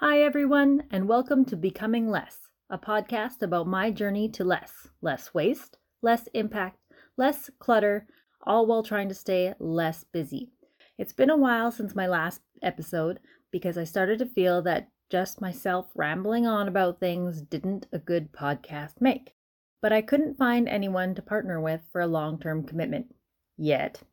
Hi, 0.00 0.22
everyone, 0.22 0.84
and 0.92 1.08
welcome 1.08 1.44
to 1.46 1.56
Becoming 1.56 2.08
Less, 2.08 2.38
a 2.70 2.78
podcast 2.78 3.42
about 3.42 3.66
my 3.66 3.90
journey 3.90 4.28
to 4.28 4.44
less 4.44 4.86
less 5.02 5.34
waste, 5.34 5.76
less 6.02 6.28
impact, 6.34 6.78
less 7.16 7.50
clutter, 7.58 8.06
all 8.44 8.64
while 8.64 8.84
trying 8.84 9.08
to 9.08 9.14
stay 9.16 9.54
less 9.58 10.04
busy. 10.04 10.52
It's 10.98 11.12
been 11.12 11.30
a 11.30 11.36
while 11.36 11.72
since 11.72 11.96
my 11.96 12.06
last 12.06 12.42
episode 12.62 13.18
because 13.50 13.76
I 13.76 13.82
started 13.82 14.20
to 14.20 14.26
feel 14.26 14.62
that 14.62 14.88
just 15.10 15.40
myself 15.40 15.86
rambling 15.96 16.46
on 16.46 16.68
about 16.68 17.00
things 17.00 17.42
didn't 17.42 17.88
a 17.92 17.98
good 17.98 18.30
podcast 18.30 19.00
make. 19.00 19.34
But 19.82 19.92
I 19.92 20.00
couldn't 20.00 20.38
find 20.38 20.68
anyone 20.68 21.16
to 21.16 21.22
partner 21.22 21.60
with 21.60 21.80
for 21.90 22.00
a 22.00 22.06
long 22.06 22.38
term 22.38 22.62
commitment. 22.62 23.16
Yet. 23.56 24.04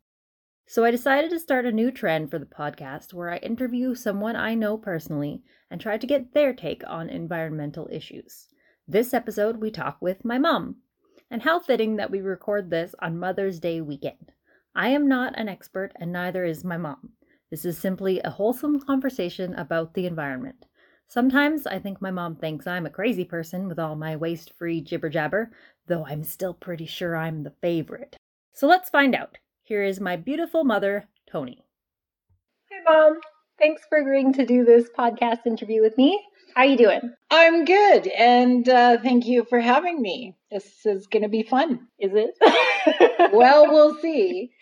So 0.68 0.84
I 0.84 0.90
decided 0.90 1.30
to 1.30 1.38
start 1.38 1.64
a 1.64 1.70
new 1.70 1.92
trend 1.92 2.28
for 2.28 2.40
the 2.40 2.44
podcast 2.44 3.14
where 3.14 3.30
I 3.30 3.36
interview 3.36 3.94
someone 3.94 4.34
I 4.34 4.56
know 4.56 4.76
personally 4.76 5.44
and 5.70 5.80
try 5.80 5.96
to 5.96 6.06
get 6.08 6.34
their 6.34 6.52
take 6.52 6.82
on 6.88 7.08
environmental 7.08 7.88
issues. 7.92 8.48
This 8.88 9.14
episode, 9.14 9.58
we 9.58 9.70
talk 9.70 9.98
with 10.00 10.24
my 10.24 10.38
mom. 10.38 10.78
And 11.30 11.42
how 11.42 11.60
fitting 11.60 11.94
that 11.96 12.10
we 12.10 12.20
record 12.20 12.68
this 12.68 12.96
on 13.00 13.16
Mother's 13.16 13.60
Day 13.60 13.80
weekend. 13.80 14.32
I 14.74 14.88
am 14.88 15.06
not 15.06 15.38
an 15.38 15.48
expert, 15.48 15.92
and 16.00 16.12
neither 16.12 16.44
is 16.44 16.64
my 16.64 16.76
mom. 16.76 17.10
This 17.48 17.64
is 17.64 17.78
simply 17.78 18.20
a 18.20 18.30
wholesome 18.30 18.80
conversation 18.80 19.54
about 19.54 19.94
the 19.94 20.06
environment. 20.06 20.66
Sometimes 21.06 21.68
I 21.68 21.78
think 21.78 22.02
my 22.02 22.10
mom 22.10 22.34
thinks 22.34 22.66
I'm 22.66 22.86
a 22.86 22.90
crazy 22.90 23.24
person 23.24 23.68
with 23.68 23.78
all 23.78 23.94
my 23.94 24.16
waste 24.16 24.52
free 24.58 24.80
jibber 24.80 25.10
jabber, 25.10 25.52
though 25.86 26.04
I'm 26.04 26.24
still 26.24 26.54
pretty 26.54 26.86
sure 26.86 27.14
I'm 27.16 27.44
the 27.44 27.54
favorite. 27.62 28.16
So 28.52 28.66
let's 28.66 28.90
find 28.90 29.14
out. 29.14 29.38
Here 29.66 29.82
is 29.82 29.98
my 29.98 30.14
beautiful 30.14 30.62
mother, 30.62 31.08
Tony. 31.28 31.64
Hi, 32.70 32.82
Mom. 32.88 33.18
Thanks 33.58 33.82
for 33.88 33.98
agreeing 33.98 34.32
to 34.34 34.46
do 34.46 34.64
this 34.64 34.88
podcast 34.96 35.44
interview 35.44 35.82
with 35.82 35.98
me. 35.98 36.22
How 36.54 36.62
are 36.62 36.66
you 36.66 36.76
doing? 36.76 37.00
I'm 37.32 37.64
good, 37.64 38.06
and 38.06 38.68
uh, 38.68 38.98
thank 39.02 39.26
you 39.26 39.44
for 39.44 39.58
having 39.58 40.00
me. 40.00 40.36
This 40.52 40.86
is 40.86 41.08
going 41.08 41.24
to 41.24 41.28
be 41.28 41.42
fun. 41.42 41.88
Is 41.98 42.12
it? 42.14 43.32
well, 43.32 43.66
we'll 43.66 43.96
see. 43.96 44.52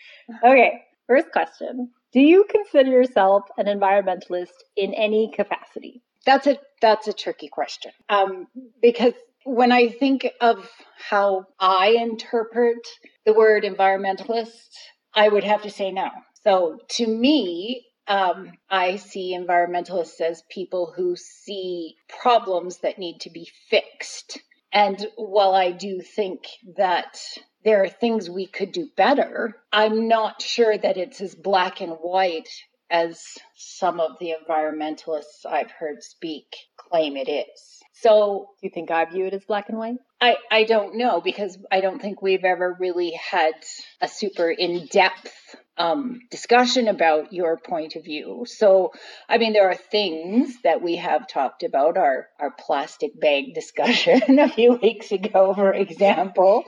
Okay, 0.43 0.81
first 1.05 1.31
question. 1.31 1.91
Do 2.11 2.19
you 2.19 2.47
consider 2.49 2.89
yourself 2.89 3.43
an 3.59 3.67
environmentalist 3.67 4.57
in 4.75 4.95
any 4.95 5.31
capacity? 5.35 6.01
That's 6.25 6.47
a 6.47 6.57
that's 6.81 7.07
a 7.07 7.13
tricky 7.13 7.49
question. 7.49 7.91
Um, 8.09 8.47
because 8.81 9.13
when 9.45 9.71
I 9.71 9.89
think 9.89 10.27
of 10.41 10.67
how 10.97 11.45
I 11.59 11.89
interpret 11.89 12.79
the 13.27 13.33
word 13.33 13.63
environmentalist, 13.63 14.71
I 15.15 15.29
would 15.29 15.43
have 15.43 15.63
to 15.63 15.69
say 15.69 15.91
no. 15.91 16.09
So 16.43 16.79
to 16.89 17.07
me, 17.07 17.85
um, 18.07 18.51
I 18.69 18.97
see 18.97 19.35
environmentalists 19.35 20.21
as 20.21 20.43
people 20.49 20.93
who 20.95 21.15
see 21.15 21.95
problems 22.21 22.79
that 22.79 22.99
need 22.99 23.19
to 23.21 23.29
be 23.29 23.49
fixed. 23.69 24.41
And 24.71 25.07
while 25.15 25.55
I 25.55 25.71
do 25.71 26.01
think 26.01 26.41
that 26.77 27.17
there 27.63 27.81
are 27.83 27.89
things 27.89 28.29
we 28.29 28.45
could 28.45 28.71
do 28.71 28.89
better, 28.95 29.55
I'm 29.71 30.07
not 30.07 30.41
sure 30.41 30.77
that 30.77 30.97
it's 30.97 31.21
as 31.21 31.33
black 31.33 31.81
and 31.81 31.93
white 31.93 32.49
as 32.91 33.23
some 33.55 33.99
of 33.99 34.11
the 34.19 34.33
environmentalists 34.39 35.45
I've 35.49 35.71
heard 35.71 36.03
speak 36.03 36.55
claim 36.77 37.17
it 37.17 37.29
is. 37.29 37.81
So, 37.93 38.49
do 38.61 38.67
you 38.67 38.71
think 38.71 38.91
I 38.91 39.05
view 39.05 39.25
it 39.25 39.33
as 39.33 39.45
black 39.45 39.69
and 39.69 39.77
white? 39.77 39.97
I, 40.21 40.37
I 40.49 40.63
don't 40.63 40.95
know 40.95 41.21
because 41.21 41.57
I 41.71 41.81
don't 41.81 42.01
think 42.01 42.21
we've 42.21 42.45
ever 42.45 42.75
really 42.79 43.11
had 43.11 43.53
a 44.01 44.07
super 44.07 44.49
in 44.49 44.87
depth 44.87 45.33
um, 45.77 46.21
discussion 46.31 46.87
about 46.87 47.33
your 47.33 47.57
point 47.57 47.95
of 47.95 48.05
view. 48.05 48.45
So, 48.47 48.93
I 49.27 49.37
mean, 49.37 49.51
there 49.51 49.69
are 49.69 49.75
things 49.75 50.55
that 50.63 50.81
we 50.81 50.95
have 50.95 51.27
talked 51.27 51.63
about, 51.63 51.97
our, 51.97 52.27
our 52.39 52.51
plastic 52.51 53.19
bag 53.19 53.53
discussion 53.55 54.39
a 54.39 54.47
few 54.47 54.73
weeks 54.73 55.11
ago, 55.11 55.53
for 55.53 55.73
example. 55.73 56.63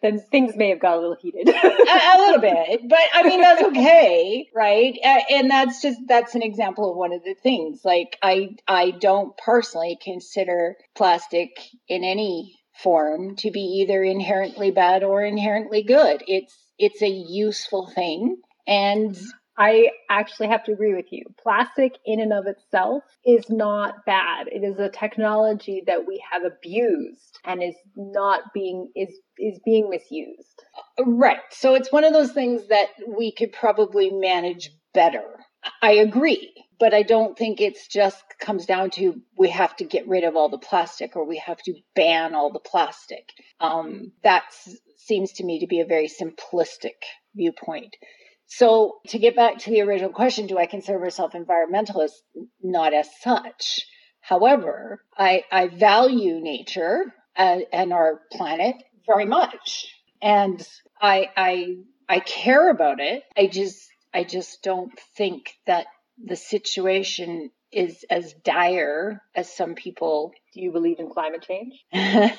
Then 0.00 0.20
things 0.20 0.56
may 0.56 0.70
have 0.70 0.78
got 0.78 0.96
a 0.96 1.00
little 1.00 1.16
heated. 1.20 1.48
a, 1.48 1.52
a, 1.52 2.16
little 2.18 2.40
bit, 2.40 2.88
but 2.88 3.00
I 3.12 3.22
mean, 3.24 3.40
that's 3.40 3.62
okay, 3.64 4.48
right? 4.54 4.96
And 5.30 5.50
that's 5.50 5.82
just, 5.82 5.98
that's 6.06 6.34
an 6.36 6.42
example 6.42 6.90
of 6.90 6.96
one 6.96 7.12
of 7.12 7.24
the 7.24 7.34
things. 7.34 7.80
Like, 7.84 8.16
I, 8.22 8.50
I 8.68 8.92
don't 8.92 9.36
personally 9.36 9.98
consider 10.00 10.76
plastic 10.94 11.50
in 11.88 12.04
any 12.04 12.61
form 12.74 13.36
to 13.36 13.50
be 13.50 13.60
either 13.60 14.02
inherently 14.02 14.70
bad 14.70 15.02
or 15.02 15.22
inherently 15.22 15.82
good. 15.82 16.22
It's, 16.26 16.56
it's 16.78 17.02
a 17.02 17.08
useful 17.08 17.86
thing 17.94 18.38
and 18.66 19.16
I 19.56 19.90
actually 20.08 20.48
have 20.48 20.64
to 20.64 20.72
agree 20.72 20.94
with 20.94 21.12
you. 21.12 21.24
Plastic 21.42 21.98
in 22.06 22.20
and 22.20 22.32
of 22.32 22.46
itself 22.46 23.04
is 23.24 23.50
not 23.50 24.04
bad. 24.06 24.48
It 24.48 24.64
is 24.64 24.78
a 24.78 24.88
technology 24.88 25.82
that 25.86 26.06
we 26.06 26.22
have 26.30 26.42
abused 26.44 27.38
and 27.44 27.62
is 27.62 27.74
not 27.94 28.52
being 28.54 28.90
is 28.96 29.14
is 29.38 29.60
being 29.64 29.90
misused. 29.90 30.64
Right. 30.98 31.40
So 31.50 31.74
it's 31.74 31.92
one 31.92 32.04
of 32.04 32.12
those 32.12 32.32
things 32.32 32.68
that 32.68 32.88
we 33.06 33.32
could 33.32 33.52
probably 33.52 34.10
manage 34.10 34.70
better. 34.94 35.44
I 35.80 35.92
agree, 35.92 36.52
but 36.78 36.94
I 36.94 37.02
don't 37.02 37.36
think 37.36 37.60
it's 37.60 37.86
just 37.86 38.22
comes 38.40 38.66
down 38.66 38.90
to 38.90 39.20
we 39.36 39.50
have 39.50 39.76
to 39.76 39.84
get 39.84 40.08
rid 40.08 40.24
of 40.24 40.36
all 40.36 40.48
the 40.48 40.58
plastic 40.58 41.16
or 41.16 41.24
we 41.24 41.38
have 41.38 41.62
to 41.62 41.74
ban 41.94 42.34
all 42.34 42.52
the 42.52 42.58
plastic. 42.58 43.28
Um, 43.60 44.12
that 44.22 44.44
seems 44.96 45.32
to 45.34 45.44
me 45.44 45.60
to 45.60 45.66
be 45.66 45.80
a 45.80 45.86
very 45.86 46.08
simplistic 46.08 46.96
viewpoint. 47.34 47.96
So 48.46 48.98
to 49.08 49.18
get 49.18 49.36
back 49.36 49.58
to 49.58 49.70
the 49.70 49.80
original 49.82 50.12
question, 50.12 50.46
do 50.46 50.58
I 50.58 50.66
consider 50.66 50.98
myself 50.98 51.32
environmentalist? 51.32 52.12
Not 52.62 52.92
as 52.92 53.08
such. 53.20 53.86
However, 54.20 55.02
I, 55.16 55.44
I 55.50 55.68
value 55.68 56.40
nature 56.40 57.14
and, 57.34 57.64
and 57.72 57.92
our 57.92 58.20
planet 58.30 58.76
very 59.06 59.24
much. 59.24 59.86
And 60.20 60.66
I, 61.00 61.30
I, 61.36 61.76
I 62.08 62.20
care 62.20 62.70
about 62.70 63.00
it. 63.00 63.22
I 63.36 63.46
just, 63.46 63.88
I 64.14 64.24
just 64.24 64.62
don't 64.62 64.98
think 65.16 65.52
that 65.66 65.86
the 66.22 66.36
situation 66.36 67.50
is 67.72 68.04
as 68.10 68.34
dire 68.44 69.22
as 69.34 69.54
some 69.54 69.74
people. 69.74 70.32
Do 70.52 70.60
you 70.60 70.72
believe 70.72 70.98
in 70.98 71.08
climate 71.10 71.42
change? 71.42 71.74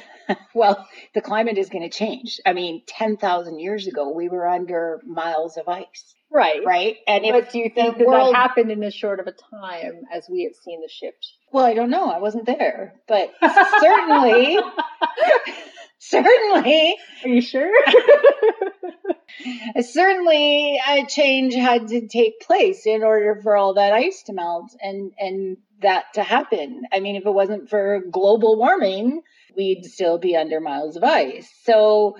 well, 0.54 0.88
the 1.16 1.22
climate 1.22 1.58
is 1.58 1.70
going 1.70 1.90
to 1.90 1.96
change. 1.96 2.40
I 2.46 2.54
mean, 2.54 2.84
10,000 2.88 3.60
years 3.60 3.88
ago, 3.88 4.10
we 4.10 4.30
were 4.30 4.48
under 4.48 5.02
miles 5.06 5.58
of 5.58 5.68
ice. 5.68 6.16
Right. 6.32 6.64
Right. 6.66 6.98
And 7.08 7.24
but 7.32 7.52
do 7.52 7.60
you 7.60 7.70
think 7.74 7.98
that 7.98 8.08
world... 8.08 8.34
that 8.34 8.40
happened 8.40 8.72
in 8.72 8.84
as 8.84 8.94
short 8.94 9.20
of 9.20 9.28
a 9.28 9.34
time 9.34 10.02
as 10.12 10.28
we 10.30 10.44
have 10.44 10.56
seen 10.64 10.82
the 10.82 10.90
shift? 10.90 11.28
Well, 11.54 11.66
I 11.66 11.76
don't 11.76 11.92
know. 11.92 12.10
I 12.10 12.18
wasn't 12.18 12.48
there, 12.48 12.96
but 13.08 13.32
certainly, 13.80 14.58
certainly. 16.00 16.98
Are 17.24 17.30
you 17.30 17.42
sure? 17.42 17.72
certainly 19.82 20.82
a 20.90 21.06
change 21.06 21.54
had 21.54 21.90
to 21.90 22.08
take 22.08 22.42
place 22.42 22.88
in 22.88 23.04
order 23.04 23.40
for 23.44 23.56
all 23.56 23.76
that 23.76 23.94
ice 23.94 24.24
to 24.24 24.34
melt 24.34 24.76
and 24.82 25.12
and 25.20 25.58
that 25.84 26.06
to 26.16 26.24
happen. 26.24 26.84
I 26.92 27.02
mean, 27.02 27.18
if 27.18 27.28
it 27.28 27.32
wasn't 27.32 27.70
for 27.70 28.02
global 28.12 28.58
warming, 28.58 29.22
we'd 29.56 29.86
still 29.86 30.18
be 30.18 30.36
under 30.36 30.60
miles 30.60 30.96
of 30.96 31.04
ice. 31.04 31.54
So 31.66 32.18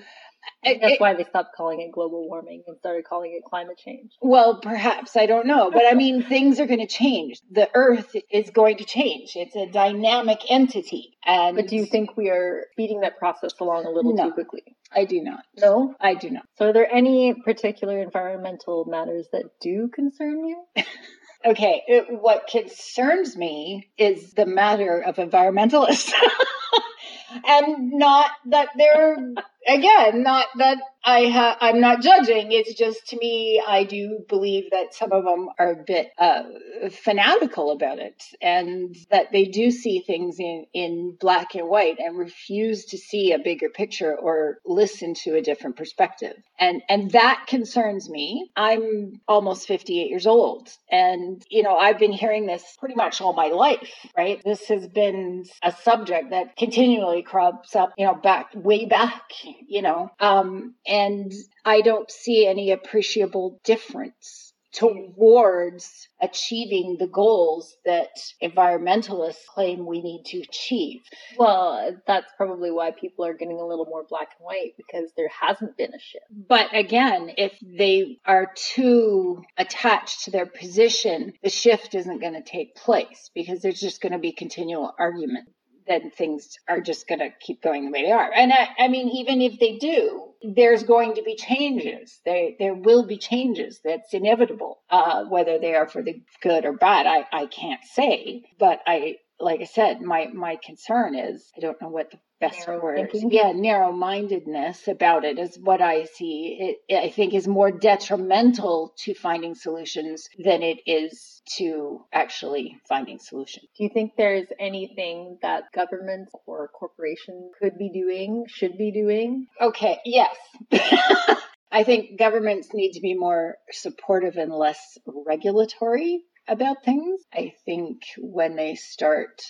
that's 0.64 1.00
why 1.00 1.14
they 1.14 1.24
stopped 1.24 1.54
calling 1.56 1.80
it 1.80 1.92
global 1.92 2.28
warming 2.28 2.62
and 2.66 2.76
started 2.78 3.04
calling 3.04 3.32
it 3.32 3.44
climate 3.44 3.78
change. 3.78 4.12
Well, 4.20 4.60
perhaps 4.60 5.16
I 5.16 5.26
don't 5.26 5.46
know, 5.46 5.70
but 5.70 5.86
I 5.86 5.94
mean, 5.94 6.22
things 6.22 6.60
are 6.60 6.66
going 6.66 6.80
to 6.80 6.86
change. 6.86 7.40
The 7.50 7.68
Earth 7.74 8.14
is 8.30 8.50
going 8.50 8.78
to 8.78 8.84
change. 8.84 9.32
It's 9.34 9.56
a 9.56 9.66
dynamic 9.66 10.40
entity, 10.48 11.16
and 11.24 11.56
but 11.56 11.68
do 11.68 11.76
you 11.76 11.86
think 11.86 12.16
we 12.16 12.30
are 12.30 12.66
speeding 12.72 13.00
that 13.00 13.18
process 13.18 13.52
along 13.60 13.86
a 13.86 13.90
little 13.90 14.14
no, 14.14 14.28
too 14.28 14.32
quickly? 14.32 14.76
I 14.92 15.04
do 15.04 15.22
not. 15.22 15.44
No, 15.58 15.94
I 16.00 16.14
do 16.14 16.30
not. 16.30 16.46
So, 16.56 16.68
are 16.68 16.72
there 16.72 16.92
any 16.92 17.34
particular 17.34 18.00
environmental 18.00 18.84
matters 18.84 19.28
that 19.32 19.44
do 19.60 19.88
concern 19.88 20.46
you? 20.46 20.64
okay, 21.44 21.82
it, 21.86 22.06
what 22.10 22.46
concerns 22.46 23.36
me 23.36 23.90
is 23.98 24.32
the 24.32 24.46
matter 24.46 25.00
of 25.00 25.16
environmentalists. 25.16 26.12
and 27.46 27.92
not 27.92 28.30
that 28.46 28.68
they're 28.76 29.16
again 29.66 30.22
not 30.22 30.46
that 30.56 30.78
I 31.04 31.26
ha- 31.26 31.58
I'm 31.60 31.80
not 31.80 32.00
judging. 32.00 32.50
It's 32.50 32.72
just 32.72 33.08
to 33.08 33.18
me, 33.18 33.62
I 33.66 33.84
do 33.84 34.24
believe 34.26 34.70
that 34.70 34.94
some 34.94 35.12
of 35.12 35.24
them 35.24 35.50
are 35.58 35.72
a 35.72 35.84
bit 35.86 36.10
uh, 36.18 36.44
fanatical 36.90 37.72
about 37.72 37.98
it, 37.98 38.22
and 38.40 38.96
that 39.10 39.30
they 39.30 39.44
do 39.44 39.70
see 39.70 40.00
things 40.00 40.40
in 40.40 40.64
in 40.72 41.16
black 41.20 41.54
and 41.54 41.68
white 41.68 41.98
and 41.98 42.16
refuse 42.16 42.86
to 42.86 42.98
see 42.98 43.32
a 43.32 43.38
bigger 43.38 43.68
picture 43.68 44.16
or 44.16 44.58
listen 44.64 45.12
to 45.24 45.36
a 45.36 45.42
different 45.42 45.76
perspective. 45.76 46.36
And 46.58 46.82
and 46.88 47.10
that 47.10 47.44
concerns 47.48 48.08
me. 48.08 48.50
I'm 48.56 49.20
almost 49.28 49.68
58 49.68 50.08
years 50.08 50.26
old, 50.26 50.70
and 50.90 51.44
you 51.50 51.62
know 51.62 51.76
I've 51.76 51.98
been 51.98 52.12
hearing 52.12 52.46
this 52.46 52.64
pretty 52.80 52.94
much 52.94 53.20
all 53.20 53.34
my 53.34 53.48
life. 53.48 53.90
Right, 54.16 54.40
this 54.42 54.68
has 54.68 54.86
been 54.88 55.44
a 55.62 55.70
subject 55.70 56.30
that 56.30 56.56
continually 56.56 57.22
crops 57.22 57.76
up. 57.76 57.92
You 57.98 58.06
know, 58.06 58.14
back 58.14 58.52
way 58.54 58.86
back. 58.86 59.20
You 59.66 59.82
know, 59.82 60.10
um, 60.20 60.74
and 60.86 61.32
I 61.64 61.80
don't 61.80 62.10
see 62.10 62.46
any 62.46 62.70
appreciable 62.70 63.60
difference 63.64 64.54
towards 64.74 66.08
achieving 66.20 66.96
the 66.98 67.06
goals 67.06 67.76
that 67.84 68.10
environmentalists 68.42 69.46
claim 69.48 69.86
we 69.86 70.02
need 70.02 70.24
to 70.26 70.40
achieve. 70.40 71.00
Well, 71.38 71.96
that's 72.06 72.32
probably 72.36 72.70
why 72.70 72.90
people 72.90 73.24
are 73.24 73.34
getting 73.34 73.60
a 73.60 73.66
little 73.66 73.86
more 73.86 74.04
black 74.08 74.28
and 74.38 74.44
white 74.44 74.72
because 74.76 75.10
there 75.16 75.28
hasn't 75.28 75.76
been 75.76 75.94
a 75.94 75.98
shift. 75.98 76.24
But 76.30 76.74
again, 76.74 77.32
if 77.36 77.52
they 77.62 78.18
are 78.26 78.50
too 78.56 79.42
attached 79.56 80.24
to 80.24 80.30
their 80.30 80.46
position, 80.46 81.34
the 81.42 81.50
shift 81.50 81.94
isn't 81.94 82.20
going 82.20 82.34
to 82.34 82.42
take 82.42 82.74
place 82.74 83.30
because 83.34 83.62
there's 83.62 83.80
just 83.80 84.00
going 84.00 84.12
to 84.12 84.18
be 84.18 84.32
continual 84.32 84.92
argument 84.98 85.48
then 85.86 86.10
things 86.10 86.58
are 86.68 86.80
just 86.80 87.08
going 87.08 87.18
to 87.18 87.30
keep 87.40 87.62
going 87.62 87.84
the 87.84 87.90
way 87.90 88.02
they 88.02 88.12
are. 88.12 88.30
And 88.32 88.52
I, 88.52 88.68
I, 88.78 88.88
mean, 88.88 89.08
even 89.08 89.40
if 89.40 89.58
they 89.58 89.76
do, 89.76 90.30
there's 90.42 90.82
going 90.82 91.14
to 91.14 91.22
be 91.22 91.36
changes. 91.36 92.20
There, 92.24 92.50
there 92.58 92.74
will 92.74 93.06
be 93.06 93.18
changes. 93.18 93.80
That's 93.84 94.14
inevitable. 94.14 94.78
Uh, 94.90 95.24
whether 95.24 95.58
they 95.58 95.74
are 95.74 95.88
for 95.88 96.02
the 96.02 96.22
good 96.40 96.64
or 96.64 96.72
bad, 96.72 97.06
I, 97.06 97.26
I 97.32 97.46
can't 97.46 97.84
say. 97.84 98.44
But 98.58 98.80
I, 98.86 99.16
like 99.40 99.60
I 99.60 99.64
said, 99.64 100.00
my 100.00 100.28
my 100.32 100.58
concern 100.64 101.14
is 101.14 101.50
I 101.56 101.60
don't 101.60 101.80
know 101.82 101.88
what 101.88 102.10
the 102.10 102.18
best 102.48 102.66
narrow 102.66 102.82
word. 102.82 103.10
Thinking. 103.10 103.30
Yeah, 103.30 103.52
narrow 103.52 103.92
mindedness 103.92 104.88
about 104.88 105.24
it 105.24 105.38
is 105.38 105.58
what 105.58 105.80
I 105.80 106.04
see. 106.04 106.76
It, 106.88 106.96
I 106.96 107.10
think 107.10 107.34
is 107.34 107.48
more 107.48 107.70
detrimental 107.70 108.94
to 109.04 109.14
finding 109.14 109.54
solutions 109.54 110.28
than 110.38 110.62
it 110.62 110.78
is 110.86 111.42
to 111.56 112.04
actually 112.12 112.78
finding 112.88 113.18
solutions. 113.18 113.66
Do 113.76 113.84
you 113.84 113.90
think 113.90 114.12
there's 114.16 114.46
anything 114.58 115.38
that 115.42 115.64
governments 115.74 116.32
or 116.46 116.68
corporations 116.68 117.52
could 117.60 117.78
be 117.78 117.90
doing, 117.90 118.44
should 118.48 118.78
be 118.78 118.90
doing? 118.90 119.46
Okay, 119.60 119.98
yes. 120.04 120.34
I 121.72 121.82
think 121.82 122.18
governments 122.18 122.68
need 122.72 122.92
to 122.92 123.00
be 123.00 123.14
more 123.14 123.56
supportive 123.72 124.36
and 124.36 124.52
less 124.52 124.96
regulatory 125.26 126.22
about 126.46 126.84
things. 126.84 127.20
I 127.32 127.54
think 127.64 128.02
when 128.18 128.54
they 128.54 128.74
start 128.76 129.42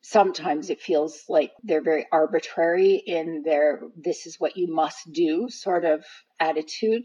sometimes 0.00 0.70
it 0.70 0.80
feels 0.80 1.24
like 1.28 1.52
they're 1.62 1.82
very 1.82 2.06
arbitrary 2.12 2.94
in 2.94 3.42
their 3.44 3.80
this 3.96 4.26
is 4.26 4.36
what 4.38 4.56
you 4.56 4.66
must 4.72 5.10
do 5.12 5.48
sort 5.48 5.84
of 5.84 6.04
attitude 6.40 7.04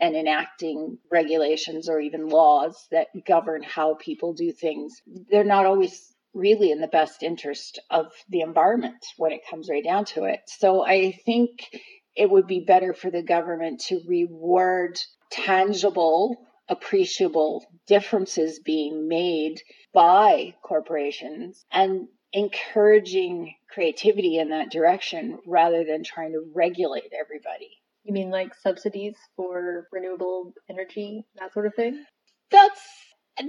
and 0.00 0.16
enacting 0.16 0.98
regulations 1.10 1.88
or 1.88 2.00
even 2.00 2.28
laws 2.28 2.86
that 2.90 3.08
govern 3.26 3.62
how 3.62 3.94
people 3.94 4.32
do 4.32 4.52
things. 4.52 5.02
They're 5.30 5.44
not 5.44 5.66
always 5.66 6.14
really 6.32 6.70
in 6.70 6.80
the 6.80 6.88
best 6.88 7.22
interest 7.22 7.80
of 7.90 8.06
the 8.28 8.40
environment 8.40 9.04
when 9.16 9.32
it 9.32 9.46
comes 9.50 9.68
right 9.68 9.84
down 9.84 10.04
to 10.06 10.24
it. 10.24 10.40
So 10.46 10.84
I 10.84 11.12
think 11.26 11.50
it 12.16 12.30
would 12.30 12.46
be 12.46 12.60
better 12.60 12.94
for 12.94 13.10
the 13.10 13.22
government 13.22 13.80
to 13.88 14.00
reward 14.06 14.98
tangible 15.30 16.36
appreciable 16.68 17.66
differences 17.88 18.60
being 18.60 19.08
made 19.08 19.60
by 19.92 20.54
corporations 20.62 21.64
and 21.72 22.06
encouraging 22.32 23.54
creativity 23.70 24.38
in 24.38 24.50
that 24.50 24.70
direction 24.70 25.38
rather 25.46 25.84
than 25.84 26.04
trying 26.04 26.32
to 26.32 26.44
regulate 26.54 27.12
everybody. 27.18 27.70
You 28.04 28.12
mean 28.12 28.30
like 28.30 28.54
subsidies 28.54 29.16
for 29.36 29.86
renewable 29.92 30.54
energy, 30.68 31.26
that 31.38 31.52
sort 31.52 31.66
of 31.66 31.74
thing? 31.74 32.04
That's 32.50 32.80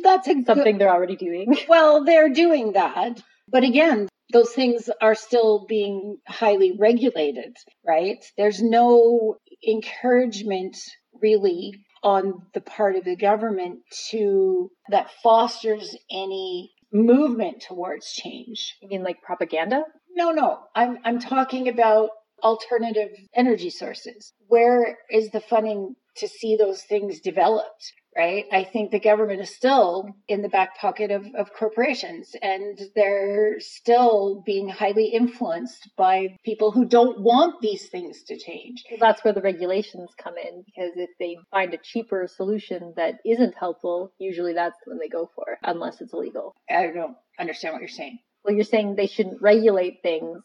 that's 0.03 0.27
something 0.27 0.45
good, 0.45 0.79
they're 0.79 0.93
already 0.93 1.15
doing. 1.15 1.57
Well, 1.67 2.05
they're 2.05 2.29
doing 2.29 2.73
that. 2.73 3.21
But 3.47 3.63
again, 3.63 4.07
those 4.31 4.51
things 4.51 4.89
are 5.01 5.15
still 5.15 5.65
being 5.67 6.17
highly 6.27 6.77
regulated, 6.77 7.55
right? 7.85 8.23
There's 8.37 8.61
no 8.61 9.37
encouragement 9.67 10.77
really 11.21 11.73
on 12.03 12.41
the 12.53 12.61
part 12.61 12.95
of 12.95 13.03
the 13.03 13.15
government 13.15 13.79
to 14.09 14.71
that 14.89 15.11
fosters 15.21 15.95
any 16.09 16.71
movement 16.93 17.61
towards 17.67 18.11
change. 18.11 18.77
You 18.81 18.89
mean 18.89 19.03
like 19.03 19.21
propaganda? 19.21 19.83
No, 20.13 20.31
no. 20.31 20.59
I'm 20.75 20.99
I'm 21.03 21.19
talking 21.19 21.67
about 21.69 22.09
alternative 22.43 23.09
energy 23.35 23.69
sources. 23.69 24.33
Where 24.47 24.97
is 25.09 25.29
the 25.29 25.41
funding 25.41 25.95
to 26.17 26.27
see 26.27 26.55
those 26.55 26.83
things 26.83 27.19
developed? 27.19 27.93
right? 28.15 28.45
I 28.51 28.63
think 28.63 28.91
the 28.91 28.99
government 28.99 29.41
is 29.41 29.55
still 29.55 30.15
in 30.27 30.41
the 30.41 30.49
back 30.49 30.77
pocket 30.77 31.11
of, 31.11 31.25
of 31.37 31.53
corporations 31.57 32.35
and 32.41 32.79
they're 32.95 33.55
still 33.59 34.43
being 34.45 34.67
highly 34.67 35.07
influenced 35.07 35.89
by 35.97 36.37
people 36.43 36.71
who 36.71 36.85
don't 36.85 37.21
want 37.21 37.61
these 37.61 37.87
things 37.89 38.23
to 38.23 38.37
change. 38.37 38.83
Well, 38.89 38.99
that's 38.99 39.23
where 39.23 39.33
the 39.33 39.41
regulations 39.41 40.09
come 40.21 40.35
in 40.37 40.63
because 40.65 40.91
if 40.95 41.09
they 41.19 41.37
find 41.51 41.73
a 41.73 41.79
cheaper 41.81 42.27
solution 42.27 42.93
that 42.97 43.15
isn't 43.25 43.55
helpful, 43.57 44.11
usually 44.19 44.53
that's 44.53 44.77
when 44.85 44.99
they 44.99 45.09
go 45.09 45.29
for, 45.35 45.57
unless 45.63 46.01
it's 46.01 46.13
illegal. 46.13 46.55
I 46.69 46.87
don't 46.87 47.15
understand 47.39 47.73
what 47.73 47.81
you're 47.81 47.89
saying. 47.89 48.19
Well, 48.43 48.55
you're 48.55 48.63
saying 48.63 48.95
they 48.95 49.07
shouldn't 49.07 49.41
regulate 49.41 49.99
things. 50.01 50.39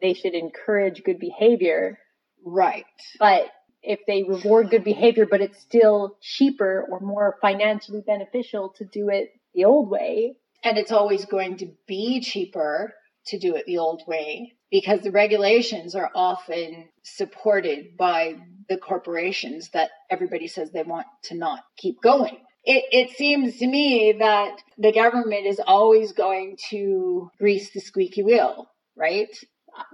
They 0.00 0.14
should 0.14 0.34
encourage 0.34 1.04
good 1.04 1.20
behavior. 1.20 1.98
Right. 2.44 2.86
But 3.20 3.50
if 3.82 4.00
they 4.06 4.22
reward 4.22 4.70
good 4.70 4.84
behavior, 4.84 5.26
but 5.26 5.40
it's 5.40 5.60
still 5.60 6.16
cheaper 6.20 6.86
or 6.90 7.00
more 7.00 7.36
financially 7.40 8.02
beneficial 8.06 8.70
to 8.76 8.84
do 8.84 9.08
it 9.08 9.30
the 9.54 9.64
old 9.64 9.90
way. 9.90 10.36
And 10.64 10.78
it's 10.78 10.92
always 10.92 11.24
going 11.24 11.56
to 11.58 11.72
be 11.86 12.20
cheaper 12.20 12.94
to 13.26 13.38
do 13.38 13.56
it 13.56 13.66
the 13.66 13.78
old 13.78 14.02
way 14.06 14.54
because 14.70 15.00
the 15.02 15.10
regulations 15.10 15.94
are 15.94 16.10
often 16.14 16.88
supported 17.02 17.96
by 17.96 18.36
the 18.68 18.76
corporations 18.76 19.70
that 19.70 19.90
everybody 20.10 20.46
says 20.46 20.70
they 20.70 20.82
want 20.82 21.06
to 21.24 21.36
not 21.36 21.60
keep 21.76 22.00
going. 22.00 22.38
It, 22.64 22.84
it 22.92 23.16
seems 23.16 23.58
to 23.58 23.66
me 23.66 24.16
that 24.18 24.56
the 24.78 24.92
government 24.92 25.46
is 25.46 25.60
always 25.64 26.12
going 26.12 26.56
to 26.70 27.30
grease 27.38 27.72
the 27.72 27.80
squeaky 27.80 28.22
wheel, 28.22 28.70
right? 28.96 29.36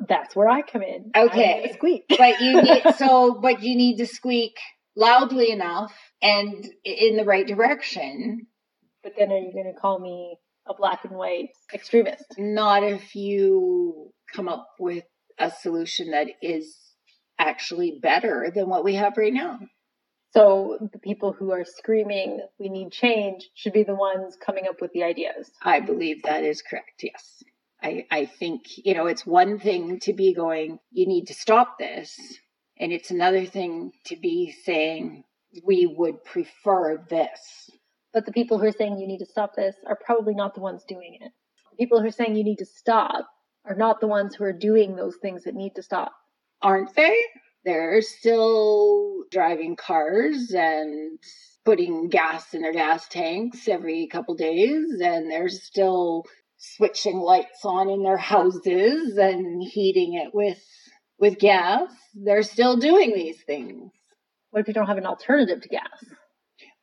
That's 0.08 0.34
where 0.34 0.48
I 0.48 0.62
come 0.62 0.82
in. 0.82 1.10
Okay. 1.16 1.72
Squeak. 1.74 2.04
but 2.08 2.40
you 2.40 2.62
need, 2.62 2.82
so, 2.98 3.38
but 3.40 3.62
you 3.62 3.76
need 3.76 3.98
to 3.98 4.06
squeak 4.06 4.56
loudly 4.96 5.50
enough 5.50 5.92
and 6.20 6.66
in 6.84 7.16
the 7.16 7.24
right 7.24 7.46
direction. 7.46 8.46
But 9.02 9.12
then 9.18 9.30
are 9.30 9.38
you 9.38 9.52
going 9.52 9.72
to 9.72 9.80
call 9.80 9.98
me 9.98 10.36
a 10.66 10.74
black 10.74 11.04
and 11.04 11.16
white 11.16 11.50
extremist? 11.72 12.24
Not 12.36 12.82
if 12.82 13.14
you 13.14 14.12
come 14.34 14.48
up 14.48 14.68
with 14.78 15.04
a 15.38 15.50
solution 15.50 16.10
that 16.10 16.28
is 16.42 16.76
actually 17.38 17.98
better 18.02 18.50
than 18.54 18.68
what 18.68 18.84
we 18.84 18.96
have 18.96 19.16
right 19.16 19.32
now. 19.32 19.60
So 20.32 20.76
the 20.92 20.98
people 20.98 21.32
who 21.32 21.52
are 21.52 21.64
screaming, 21.64 22.40
we 22.58 22.68
need 22.68 22.92
change, 22.92 23.48
should 23.54 23.72
be 23.72 23.84
the 23.84 23.94
ones 23.94 24.36
coming 24.44 24.64
up 24.68 24.80
with 24.80 24.92
the 24.92 25.04
ideas. 25.04 25.50
I 25.62 25.80
believe 25.80 26.22
that 26.24 26.44
is 26.44 26.60
correct, 26.60 27.02
yes. 27.02 27.42
I, 27.82 28.06
I 28.10 28.26
think, 28.26 28.62
you 28.84 28.94
know, 28.94 29.06
it's 29.06 29.24
one 29.26 29.58
thing 29.58 30.00
to 30.00 30.12
be 30.12 30.34
going, 30.34 30.78
you 30.90 31.06
need 31.06 31.26
to 31.26 31.34
stop 31.34 31.78
this. 31.78 32.18
And 32.78 32.92
it's 32.92 33.10
another 33.10 33.44
thing 33.46 33.92
to 34.06 34.16
be 34.16 34.54
saying, 34.64 35.24
we 35.64 35.86
would 35.86 36.24
prefer 36.24 37.04
this. 37.08 37.70
But 38.12 38.26
the 38.26 38.32
people 38.32 38.58
who 38.58 38.66
are 38.66 38.72
saying 38.72 38.98
you 38.98 39.06
need 39.06 39.18
to 39.18 39.26
stop 39.26 39.54
this 39.54 39.76
are 39.86 39.98
probably 40.04 40.34
not 40.34 40.54
the 40.54 40.60
ones 40.60 40.84
doing 40.88 41.18
it. 41.20 41.32
The 41.70 41.76
people 41.76 42.00
who 42.00 42.08
are 42.08 42.12
saying 42.12 42.36
you 42.36 42.44
need 42.44 42.58
to 42.58 42.66
stop 42.66 43.28
are 43.64 43.76
not 43.76 44.00
the 44.00 44.06
ones 44.06 44.34
who 44.34 44.44
are 44.44 44.52
doing 44.52 44.96
those 44.96 45.16
things 45.20 45.44
that 45.44 45.54
need 45.54 45.74
to 45.76 45.82
stop. 45.82 46.12
Aren't 46.62 46.94
they? 46.94 47.16
They're 47.64 48.00
still 48.00 49.24
driving 49.30 49.76
cars 49.76 50.52
and 50.56 51.18
putting 51.64 52.08
gas 52.08 52.54
in 52.54 52.62
their 52.62 52.72
gas 52.72 53.06
tanks 53.08 53.68
every 53.68 54.06
couple 54.06 54.34
days, 54.34 55.00
and 55.02 55.30
they're 55.30 55.48
still 55.48 56.24
switching 56.58 57.18
lights 57.18 57.64
on 57.64 57.88
in 57.88 58.02
their 58.02 58.16
houses 58.34 59.16
and 59.16 59.62
heating 59.62 60.14
it 60.14 60.34
with 60.34 60.62
with 61.18 61.38
gas. 61.38 61.90
They're 62.14 62.42
still 62.42 62.76
doing 62.76 63.12
these 63.14 63.40
things. 63.42 63.90
What 64.50 64.60
if 64.60 64.68
you 64.68 64.74
don't 64.74 64.86
have 64.86 64.98
an 64.98 65.06
alternative 65.06 65.60
to 65.62 65.68
gas? 65.68 66.04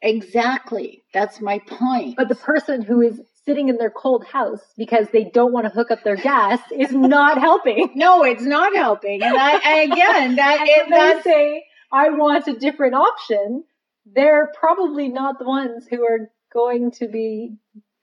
Exactly. 0.01 1.03
That's 1.13 1.41
my 1.41 1.59
point. 1.59 2.15
But 2.17 2.29
the 2.29 2.35
person 2.35 2.81
who 2.81 3.01
is 3.01 3.19
sitting 3.45 3.69
in 3.69 3.77
their 3.77 3.89
cold 3.89 4.25
house 4.25 4.61
because 4.77 5.07
they 5.11 5.23
don't 5.23 5.53
want 5.53 5.65
to 5.65 5.73
hook 5.73 5.91
up 5.91 6.03
their 6.03 6.15
gas 6.15 6.59
is 6.71 6.91
not 6.91 7.39
helping. 7.39 7.91
No, 7.95 8.23
it's 8.23 8.43
not 8.43 8.75
helping. 8.75 9.23
And 9.23 9.37
I, 9.37 9.81
again, 9.81 10.35
that 10.35 10.67
and 10.67 10.93
they 10.93 11.21
say, 11.21 11.65
I 11.91 12.09
want 12.09 12.47
a 12.47 12.53
different 12.53 12.95
option, 12.95 13.63
they're 14.05 14.51
probably 14.59 15.07
not 15.07 15.39
the 15.39 15.45
ones 15.45 15.87
who 15.89 16.03
are 16.03 16.29
going 16.53 16.91
to 16.91 17.07
be 17.07 17.55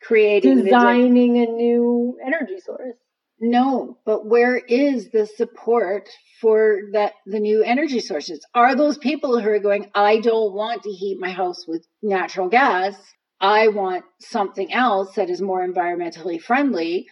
creating 0.02 0.64
designing 0.64 1.38
a 1.38 1.46
new 1.46 2.18
energy 2.24 2.58
source. 2.58 2.96
No, 3.40 3.98
but 4.06 4.26
where 4.26 4.56
is 4.56 5.10
the 5.10 5.26
support 5.26 6.08
for 6.40 6.78
that 6.92 7.14
the 7.26 7.40
new 7.40 7.62
energy 7.64 7.98
sources? 7.98 8.46
Are 8.54 8.76
those 8.76 8.98
people 8.98 9.40
who 9.40 9.48
are 9.48 9.58
going, 9.58 9.90
I 9.94 10.20
don't 10.20 10.54
want 10.54 10.84
to 10.84 10.90
heat 10.90 11.18
my 11.18 11.30
house 11.30 11.66
with 11.66 11.84
natural 12.02 12.48
gas. 12.48 12.94
I 13.40 13.68
want 13.68 14.04
something 14.20 14.72
else 14.72 15.16
that 15.16 15.28
is 15.28 15.42
more 15.42 15.66
environmentally 15.66 16.40
friendly. 16.40 17.08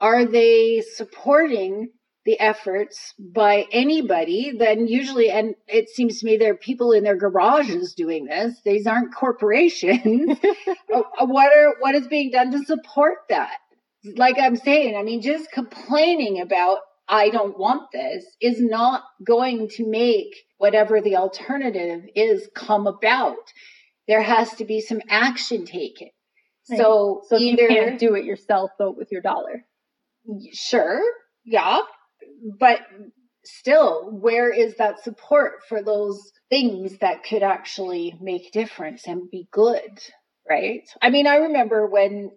Are 0.00 0.24
they 0.24 0.80
supporting 0.80 1.90
the 2.24 2.38
efforts 2.40 3.12
by 3.18 3.66
anybody, 3.70 4.52
then 4.58 4.86
usually, 4.86 5.30
and 5.30 5.54
it 5.68 5.88
seems 5.90 6.20
to 6.20 6.26
me 6.26 6.36
there 6.36 6.52
are 6.52 6.56
people 6.56 6.92
in 6.92 7.04
their 7.04 7.16
garages 7.16 7.94
doing 7.94 8.24
this. 8.26 8.60
These 8.64 8.86
aren't 8.86 9.14
corporations. 9.22 10.38
Uh, 10.92 11.02
uh, 11.18 11.26
what 11.26 11.50
are 11.52 11.74
what 11.80 11.94
is 11.94 12.06
being 12.06 12.30
done 12.30 12.52
to 12.52 12.64
support 12.64 13.18
that? 13.28 13.56
Like 14.16 14.36
I'm 14.38 14.54
saying, 14.54 14.96
I 14.96 15.02
mean, 15.02 15.22
just 15.22 15.50
complaining 15.50 16.40
about 16.40 16.78
I 17.08 17.30
don't 17.30 17.58
want 17.58 17.90
this 17.92 18.24
is 18.40 18.60
not 18.60 19.02
going 19.26 19.68
to 19.70 19.86
make 19.88 20.34
whatever 20.58 21.00
the 21.00 21.16
alternative 21.16 22.02
is 22.14 22.48
come 22.54 22.86
about. 22.86 23.36
There 24.06 24.22
has 24.22 24.54
to 24.56 24.64
be 24.64 24.80
some 24.80 25.00
action 25.08 25.64
taken. 25.66 26.10
Right. 26.70 26.78
So, 26.78 27.22
So 27.28 27.36
either 27.38 27.62
you 27.62 27.68
can't 27.68 27.98
do 27.98 28.14
it 28.14 28.24
yourself, 28.24 28.70
vote 28.78 28.96
with 28.96 29.10
your 29.10 29.22
dollar. 29.22 29.64
sure, 30.52 31.02
yeah, 31.44 31.80
but 32.58 32.80
still, 33.44 34.10
where 34.10 34.52
is 34.52 34.76
that 34.76 35.02
support 35.02 35.62
for 35.68 35.82
those 35.82 36.32
things 36.50 36.98
that 36.98 37.24
could 37.24 37.42
actually 37.42 38.16
make 38.20 38.52
difference 38.52 39.06
and 39.06 39.30
be 39.30 39.48
good, 39.50 39.98
right? 40.48 40.82
I 41.02 41.10
mean, 41.10 41.26
I 41.26 41.36
remember 41.36 41.86
when 41.86 42.30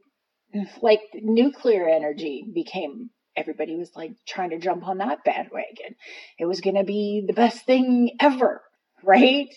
like 0.82 1.02
nuclear 1.14 1.88
energy 1.88 2.46
became 2.54 3.10
everybody 3.36 3.76
was 3.76 3.92
like 3.96 4.14
trying 4.28 4.50
to 4.50 4.60
jump 4.60 4.88
on 4.88 4.98
that 4.98 5.24
bandwagon. 5.24 5.96
It 6.40 6.46
was 6.46 6.62
going 6.62 6.76
to 6.76 6.84
be 6.84 7.24
the 7.26 7.34
best 7.34 7.66
thing 7.66 8.12
ever, 8.20 8.62
right? 9.04 9.50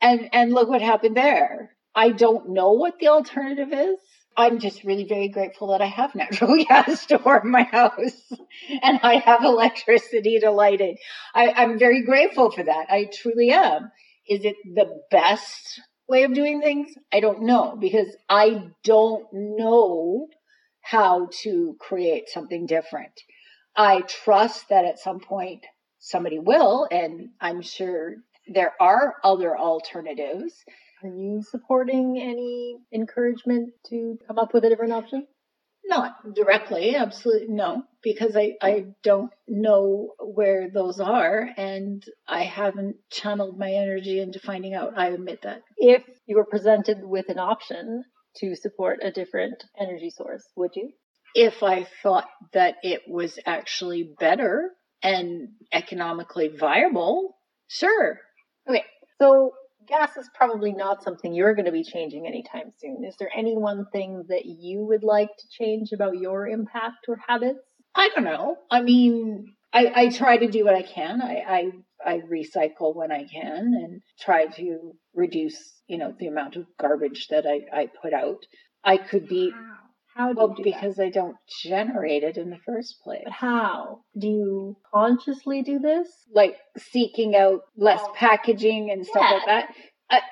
And 0.00 0.30
and 0.32 0.52
look 0.52 0.68
what 0.68 0.80
happened 0.80 1.16
there. 1.16 1.76
I 1.94 2.10
don't 2.10 2.50
know 2.50 2.72
what 2.72 2.94
the 2.98 3.08
alternative 3.08 3.72
is. 3.72 3.98
I'm 4.38 4.60
just 4.60 4.84
really 4.84 5.04
very 5.04 5.28
grateful 5.28 5.72
that 5.72 5.82
I 5.82 5.86
have 5.86 6.14
natural 6.14 6.64
gas 6.68 7.06
to 7.06 7.18
warm 7.18 7.50
my 7.50 7.64
house 7.64 8.32
and 8.82 9.00
I 9.02 9.16
have 9.16 9.42
electricity 9.42 10.38
to 10.38 10.52
light 10.52 10.80
it. 10.80 10.96
I, 11.34 11.50
I'm 11.50 11.76
very 11.76 12.04
grateful 12.04 12.52
for 12.52 12.62
that. 12.62 12.86
I 12.88 13.10
truly 13.12 13.50
am. 13.50 13.90
Is 14.28 14.44
it 14.44 14.54
the 14.64 15.02
best 15.10 15.80
way 16.08 16.22
of 16.22 16.34
doing 16.34 16.60
things? 16.60 16.88
I 17.12 17.18
don't 17.18 17.42
know 17.42 17.76
because 17.80 18.14
I 18.28 18.70
don't 18.84 19.26
know 19.32 20.28
how 20.82 21.28
to 21.42 21.76
create 21.80 22.28
something 22.28 22.66
different. 22.66 23.12
I 23.74 24.02
trust 24.02 24.68
that 24.68 24.84
at 24.84 25.00
some 25.00 25.18
point 25.18 25.66
somebody 25.98 26.38
will, 26.38 26.86
and 26.92 27.30
I'm 27.40 27.60
sure 27.60 28.14
there 28.46 28.72
are 28.80 29.16
other 29.24 29.58
alternatives. 29.58 30.54
Are 31.02 31.08
you 31.08 31.42
supporting 31.42 32.18
any 32.20 32.78
encouragement 32.92 33.70
to 33.88 34.18
come 34.26 34.38
up 34.38 34.52
with 34.52 34.64
a 34.64 34.68
different 34.68 34.92
option? 34.92 35.26
Not 35.84 36.34
directly, 36.34 36.96
absolutely 36.96 37.48
no, 37.48 37.84
because 38.02 38.36
I, 38.36 38.56
I 38.60 38.86
don't 39.02 39.32
know 39.46 40.12
where 40.18 40.68
those 40.70 41.00
are 41.00 41.48
and 41.56 42.04
I 42.26 42.42
haven't 42.42 42.96
channeled 43.10 43.58
my 43.58 43.70
energy 43.70 44.20
into 44.20 44.40
finding 44.40 44.74
out. 44.74 44.98
I 44.98 45.08
admit 45.08 45.42
that. 45.42 45.62
If 45.76 46.02
you 46.26 46.36
were 46.36 46.44
presented 46.44 46.98
with 47.02 47.28
an 47.28 47.38
option 47.38 48.04
to 48.38 48.54
support 48.56 48.98
a 49.02 49.12
different 49.12 49.64
energy 49.80 50.10
source, 50.10 50.44
would 50.56 50.72
you? 50.74 50.90
If 51.34 51.62
I 51.62 51.86
thought 52.02 52.28
that 52.52 52.76
it 52.82 53.02
was 53.06 53.38
actually 53.46 54.14
better 54.18 54.72
and 55.02 55.48
economically 55.72 56.48
viable, 56.48 57.36
sure. 57.68 58.20
Okay, 58.68 58.84
so 59.20 59.52
gas 59.88 60.16
is 60.16 60.28
probably 60.34 60.72
not 60.72 61.02
something 61.02 61.32
you're 61.32 61.54
going 61.54 61.66
to 61.66 61.72
be 61.72 61.84
changing 61.84 62.26
anytime 62.26 62.72
soon. 62.78 63.04
Is 63.04 63.16
there 63.18 63.30
any 63.34 63.56
one 63.56 63.86
thing 63.92 64.24
that 64.28 64.46
you 64.46 64.84
would 64.86 65.02
like 65.02 65.28
to 65.28 65.48
change 65.50 65.92
about 65.92 66.18
your 66.18 66.46
impact 66.46 67.06
or 67.08 67.18
habits? 67.26 67.60
I 67.94 68.10
don't 68.14 68.24
know. 68.24 68.56
I 68.70 68.82
mean, 68.82 69.54
I, 69.72 69.92
I 69.94 70.08
try 70.08 70.36
to 70.36 70.48
do 70.48 70.64
what 70.64 70.74
I 70.74 70.82
can. 70.82 71.20
I, 71.20 71.44
I 71.48 71.70
I 72.04 72.20
recycle 72.20 72.94
when 72.94 73.10
I 73.10 73.24
can 73.24 73.74
and 73.74 74.02
try 74.20 74.46
to 74.46 74.92
reduce, 75.14 75.58
you 75.88 75.98
know, 75.98 76.14
the 76.18 76.28
amount 76.28 76.56
of 76.56 76.66
garbage 76.78 77.26
that 77.28 77.44
I, 77.46 77.62
I 77.76 77.88
put 78.00 78.12
out. 78.12 78.38
I 78.84 78.98
could 78.98 79.28
be 79.28 79.52
How 80.18 80.32
do 80.32 80.38
well 80.38 80.48
you 80.50 80.56
do 80.56 80.62
because 80.64 80.98
I 80.98 81.10
don't 81.10 81.36
generate 81.62 82.24
it 82.24 82.36
in 82.36 82.50
the 82.50 82.58
first 82.66 82.96
place. 83.04 83.22
But 83.24 83.32
how? 83.32 84.00
Do 84.18 84.26
you 84.26 84.76
consciously 84.92 85.62
do 85.62 85.78
this? 85.78 86.08
Like 86.34 86.56
seeking 86.76 87.36
out 87.36 87.60
less 87.76 88.00
Oh. 88.02 88.12
packaging 88.16 88.90
and 88.90 89.06
stuff 89.06 89.30
like 89.30 89.46
that. 89.46 89.74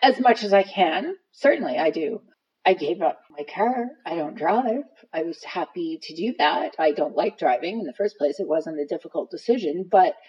As 0.02 0.19
much 0.19 0.43
as 0.43 0.52
I 0.52 0.64
can. 0.64 1.14
Certainly 1.31 1.78
I 1.78 1.90
do. 1.90 2.21
I 2.66 2.75
gave 2.75 3.00
up 3.00 3.20
my 3.30 3.44
car. 3.44 3.87
I 4.04 4.16
don't 4.16 4.37
drive. 4.37 4.82
I 5.12 5.23
was 5.23 5.42
happy 5.44 6.00
to 6.02 6.16
do 6.16 6.35
that. 6.38 6.75
I 6.80 6.90
don't 6.90 7.14
like 7.14 7.38
driving 7.38 7.78
in 7.78 7.87
the 7.87 7.94
first 7.96 8.18
place. 8.18 8.40
It 8.40 8.49
wasn't 8.49 8.80
a 8.80 8.87
difficult 8.87 9.30
decision, 9.30 9.88
but 9.88 10.14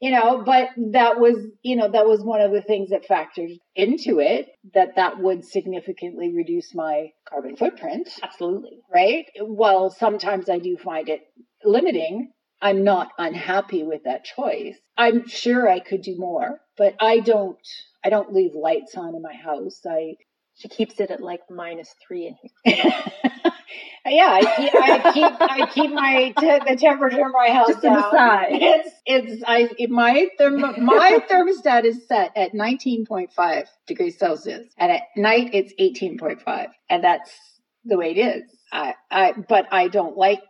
you 0.00 0.12
know, 0.12 0.44
but 0.46 0.68
that 0.92 1.18
was, 1.18 1.36
you 1.62 1.74
know, 1.74 1.90
that 1.90 2.06
was 2.06 2.22
one 2.22 2.40
of 2.40 2.52
the 2.52 2.62
things 2.62 2.90
that 2.90 3.08
factored 3.08 3.58
into 3.74 4.20
it 4.20 4.50
that 4.72 4.94
that 4.94 5.18
would 5.18 5.44
significantly 5.44 6.32
reduce 6.32 6.74
my 6.76 7.08
carbon 7.28 7.56
footprint, 7.56 8.08
Absolutely. 8.22 8.78
right? 8.94 9.24
While 9.40 9.90
sometimes 9.90 10.48
I 10.48 10.58
do 10.58 10.76
find 10.76 11.08
it 11.08 11.22
limiting, 11.64 12.30
I'm 12.62 12.84
not 12.84 13.08
unhappy 13.18 13.82
with 13.82 14.04
that 14.04 14.24
choice. 14.24 14.76
I'm 14.96 15.26
sure 15.26 15.68
I 15.68 15.80
could 15.80 16.02
do 16.02 16.16
more, 16.16 16.60
but 16.78 16.94
I 17.00 17.18
don't, 17.18 17.58
I 18.04 18.10
don't 18.10 18.32
leave 18.32 18.54
lights 18.54 18.96
on 18.96 19.16
in 19.16 19.22
my 19.22 19.34
house. 19.34 19.80
I, 19.84 20.14
She 20.56 20.68
keeps 20.68 21.00
it 21.00 21.10
at 21.10 21.20
like 21.22 21.40
minus 21.50 21.94
three 22.06 22.26
in 22.28 22.36
here. 22.40 22.76
yeah, 24.06 24.28
I 24.30 24.54
keep, 24.56 24.74
I 24.74 25.12
keep, 25.12 25.32
I 25.40 25.66
keep 25.66 25.90
my 25.92 26.34
te- 26.38 26.70
the 26.72 26.76
temperature 26.76 27.26
of 27.26 27.32
my 27.32 27.52
house 27.52 27.68
Just 27.68 27.82
down. 27.82 28.12
It's, 28.50 28.90
it's, 29.04 29.42
I, 29.46 29.68
it- 29.78 29.90
my 29.90 30.28
therm, 30.38 30.78
my 30.78 31.18
thermostat 31.28 31.84
is 31.84 32.06
set 32.06 32.32
at 32.36 32.52
19.5 32.52 33.66
degrees 33.86 34.18
Celsius, 34.18 34.68
and 34.78 34.92
at 34.92 35.02
night 35.16 35.50
it's 35.52 35.72
18.5, 35.80 36.68
and 36.88 37.02
that's 37.02 37.30
the 37.84 37.96
way 37.96 38.12
it 38.12 38.18
is. 38.18 38.44
I, 38.72 38.94
I, 39.10 39.32
but 39.32 39.66
I 39.72 39.88
don't 39.88 40.16
like 40.16 40.40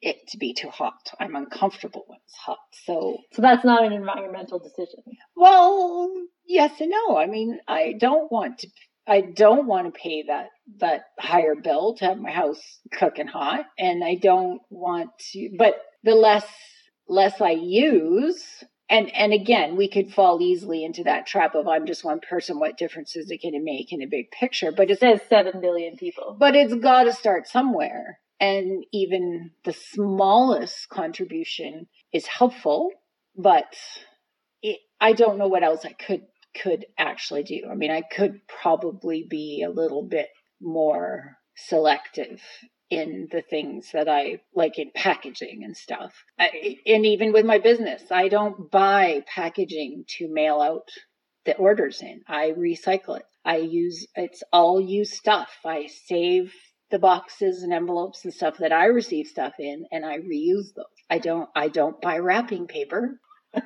it 0.00 0.16
to 0.28 0.38
be 0.38 0.54
too 0.54 0.68
hot. 0.68 1.10
I'm 1.20 1.36
uncomfortable 1.36 2.04
when 2.06 2.18
it's 2.24 2.34
hot. 2.34 2.58
So, 2.84 3.18
So 3.32 3.42
that's 3.42 3.64
not 3.64 3.84
an 3.84 3.92
environmental 3.92 4.58
decision. 4.58 5.00
well, 5.36 6.10
yes 6.46 6.80
and 6.80 6.90
no. 6.90 7.16
I 7.16 7.26
mean, 7.26 7.60
I 7.68 7.94
don't 7.98 8.30
want 8.32 8.58
to. 8.60 8.68
I 9.06 9.20
don't 9.20 9.66
want 9.66 9.92
to 9.92 9.98
pay 10.00 10.24
that 10.28 10.46
that 10.78 11.04
higher 11.18 11.54
bill 11.54 11.94
to 11.96 12.04
have 12.06 12.18
my 12.18 12.30
house 12.30 12.60
cooking 12.92 13.26
hot, 13.26 13.64
and 13.78 14.04
I 14.04 14.14
don't 14.14 14.60
want 14.70 15.10
to. 15.32 15.50
But 15.58 15.74
the 16.04 16.14
less 16.14 16.46
less 17.08 17.40
I 17.40 17.50
use, 17.50 18.44
and 18.88 19.12
and 19.14 19.32
again, 19.32 19.76
we 19.76 19.88
could 19.88 20.12
fall 20.14 20.40
easily 20.40 20.84
into 20.84 21.04
that 21.04 21.26
trap 21.26 21.54
of 21.54 21.66
I'm 21.66 21.86
just 21.86 22.04
one 22.04 22.20
person. 22.20 22.60
What 22.60 22.78
difference 22.78 23.16
is 23.16 23.30
it 23.30 23.42
going 23.42 23.54
to 23.54 23.60
make 23.62 23.92
in 23.92 24.02
a 24.02 24.06
big 24.06 24.30
picture? 24.30 24.70
But 24.72 24.90
It 24.90 25.00
says 25.00 25.20
seven 25.28 25.60
billion 25.60 25.96
people. 25.96 26.36
but 26.38 26.54
it's 26.54 26.74
got 26.74 27.04
to 27.04 27.12
start 27.12 27.48
somewhere. 27.48 28.18
And 28.40 28.84
even 28.92 29.52
the 29.64 29.72
smallest 29.72 30.88
contribution 30.88 31.86
is 32.12 32.26
helpful, 32.26 32.90
but 33.36 33.72
it, 34.62 34.78
I 35.00 35.12
don't 35.12 35.38
know 35.38 35.46
what 35.46 35.62
else 35.62 35.84
I 35.84 35.92
could 35.92 36.22
could 36.60 36.86
actually 36.98 37.42
do. 37.42 37.62
I 37.70 37.74
mean, 37.74 37.90
I 37.90 38.02
could 38.02 38.40
probably 38.48 39.26
be 39.28 39.64
a 39.66 39.70
little 39.70 40.02
bit 40.02 40.28
more 40.60 41.36
selective 41.54 42.40
in 42.90 43.28
the 43.30 43.42
things 43.42 43.88
that 43.92 44.08
I 44.08 44.40
like 44.54 44.78
in 44.78 44.90
packaging 44.94 45.62
and 45.64 45.76
stuff. 45.76 46.12
I, 46.38 46.76
and 46.86 47.06
even 47.06 47.32
with 47.32 47.46
my 47.46 47.58
business, 47.58 48.02
I 48.10 48.28
don't 48.28 48.70
buy 48.70 49.24
packaging 49.26 50.04
to 50.18 50.28
mail 50.28 50.60
out 50.60 50.88
the 51.44 51.56
orders 51.56 52.02
in. 52.02 52.20
I 52.28 52.50
recycle 52.50 53.16
it. 53.16 53.24
I 53.44 53.56
use 53.56 54.06
it's 54.14 54.42
all 54.52 54.80
used 54.80 55.14
stuff. 55.14 55.50
I 55.64 55.88
save 56.06 56.52
the 56.90 56.98
boxes 56.98 57.62
and 57.62 57.72
envelopes 57.72 58.24
and 58.24 58.34
stuff 58.34 58.58
that 58.58 58.72
I 58.72 58.86
receive 58.86 59.26
stuff 59.26 59.54
in 59.58 59.86
and 59.90 60.04
I 60.04 60.18
reuse 60.18 60.74
those. 60.76 60.84
I 61.08 61.18
don't 61.18 61.48
I 61.56 61.68
don't 61.68 62.00
buy 62.00 62.18
wrapping 62.18 62.66
paper. 62.66 63.18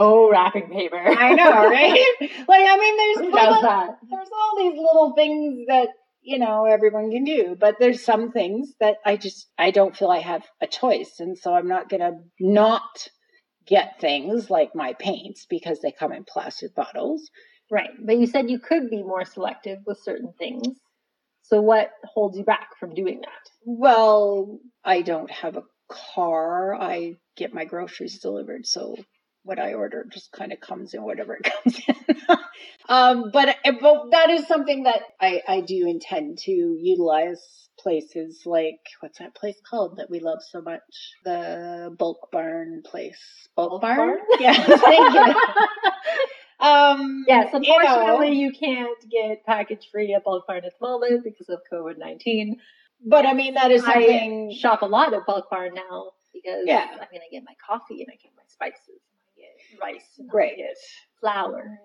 Oh, 0.00 0.30
wrapping 0.30 0.70
paper. 0.70 0.96
I 0.96 1.34
know, 1.34 1.50
right? 1.50 2.06
like 2.20 2.66
I 2.66 2.76
mean 2.78 2.96
there's 2.96 3.16
little- 3.32 3.62
there's 4.10 4.28
all 4.32 4.56
these 4.58 4.78
little 4.78 5.12
things 5.16 5.66
that 5.68 5.88
you 6.22 6.38
know 6.38 6.64
everyone 6.66 7.10
can 7.10 7.24
do 7.24 7.56
but 7.58 7.76
there's 7.78 8.04
some 8.04 8.32
things 8.32 8.74
that 8.80 8.96
i 9.06 9.16
just 9.16 9.46
i 9.56 9.70
don't 9.70 9.96
feel 9.96 10.10
i 10.10 10.18
have 10.18 10.42
a 10.60 10.66
choice 10.66 11.16
and 11.20 11.38
so 11.38 11.54
i'm 11.54 11.68
not 11.68 11.88
gonna 11.88 12.10
not 12.40 12.82
get 13.66 14.00
things 14.00 14.50
like 14.50 14.74
my 14.74 14.92
paints 14.94 15.46
because 15.48 15.80
they 15.80 15.92
come 15.92 16.12
in 16.12 16.24
plastic 16.24 16.74
bottles 16.74 17.30
Right. 17.70 17.90
But 18.04 18.18
you 18.18 18.26
said 18.26 18.50
you 18.50 18.58
could 18.58 18.88
be 18.90 19.02
more 19.02 19.24
selective 19.26 19.80
with 19.86 19.98
certain 20.02 20.32
things. 20.38 20.66
So 21.42 21.60
what 21.60 21.90
holds 22.04 22.38
you 22.38 22.44
back 22.44 22.70
from 22.80 22.94
doing 22.94 23.20
that? 23.20 23.50
well 23.64 24.58
i 24.84 25.02
don't 25.02 25.30
have 25.30 25.56
a 25.56 25.62
car 26.14 26.74
i 26.74 27.14
get 27.36 27.52
my 27.52 27.64
groceries 27.64 28.18
delivered 28.20 28.64
so 28.66 28.96
what 29.42 29.58
I 29.58 29.74
order 29.74 30.06
just 30.12 30.32
kind 30.32 30.52
of 30.52 30.60
comes 30.60 30.94
in 30.94 31.02
whatever 31.02 31.34
it 31.36 31.50
comes 31.64 31.80
in. 31.88 32.36
um, 32.88 33.30
but, 33.32 33.56
but 33.80 34.10
that 34.10 34.30
is 34.30 34.46
something 34.46 34.84
that 34.84 35.02
I, 35.20 35.42
I 35.46 35.60
do 35.60 35.86
intend 35.88 36.38
to 36.44 36.50
utilize 36.52 37.40
places 37.78 38.42
like 38.44 38.80
what's 39.00 39.18
that 39.20 39.34
place 39.34 39.56
called 39.68 39.98
that 39.98 40.10
we 40.10 40.20
love 40.20 40.40
so 40.50 40.60
much? 40.60 40.80
The 41.24 41.94
bulk 41.96 42.30
barn 42.32 42.82
place. 42.84 43.20
Bulk, 43.56 43.70
Bulk 43.70 43.82
barn? 43.82 43.96
barn? 43.96 44.18
Yeah, 44.40 44.52
thank 44.52 45.14
you. 45.14 45.34
um 46.66 47.24
Yes, 47.28 47.50
you 47.52 47.60
know, 47.60 47.78
unfortunately, 47.78 48.36
you, 48.36 48.52
can't 48.52 48.98
get 49.10 49.44
package 49.46 49.88
free 49.92 50.12
at 50.14 50.24
Bulk 50.24 50.46
Barn 50.46 50.64
at 50.64 50.72
the 50.78 50.86
moment 50.86 51.22
because 51.24 51.48
of 51.48 51.60
COVID 51.72 51.98
19. 51.98 52.56
but 53.06 53.24
I 53.24 53.32
mean 53.32 53.54
that 53.54 53.70
is 53.70 53.84
I 53.84 53.92
something 53.92 54.52
shop 54.58 54.82
a 54.82 54.86
lot 54.86 55.14
at 55.14 55.24
Bulk 55.24 55.48
Barn 55.50 55.74
now 55.74 56.10
because 56.34 56.64
Yeah. 56.66 56.84
I 56.90 57.06
mean, 57.12 57.20
I 57.22 57.30
get 57.30 57.44
my 57.46 57.54
coffee 57.64 58.02
and 58.02 58.08
I 58.12 58.16
get 58.20 58.32
my 58.36 58.42
spices 58.48 59.00
I 59.06 59.07
rice 59.80 60.04
Right. 60.32 60.56
flour. 61.20 61.78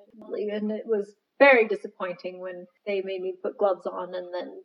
And 0.52 0.72
it 0.72 0.84
was 0.86 1.14
very 1.40 1.68
disappointing 1.68 2.40
when 2.40 2.66
they 2.86 3.02
made 3.04 3.22
me 3.22 3.34
put 3.42 3.58
gloves 3.58 3.86
on 3.86 4.14
and 4.16 4.34
then 4.34 4.62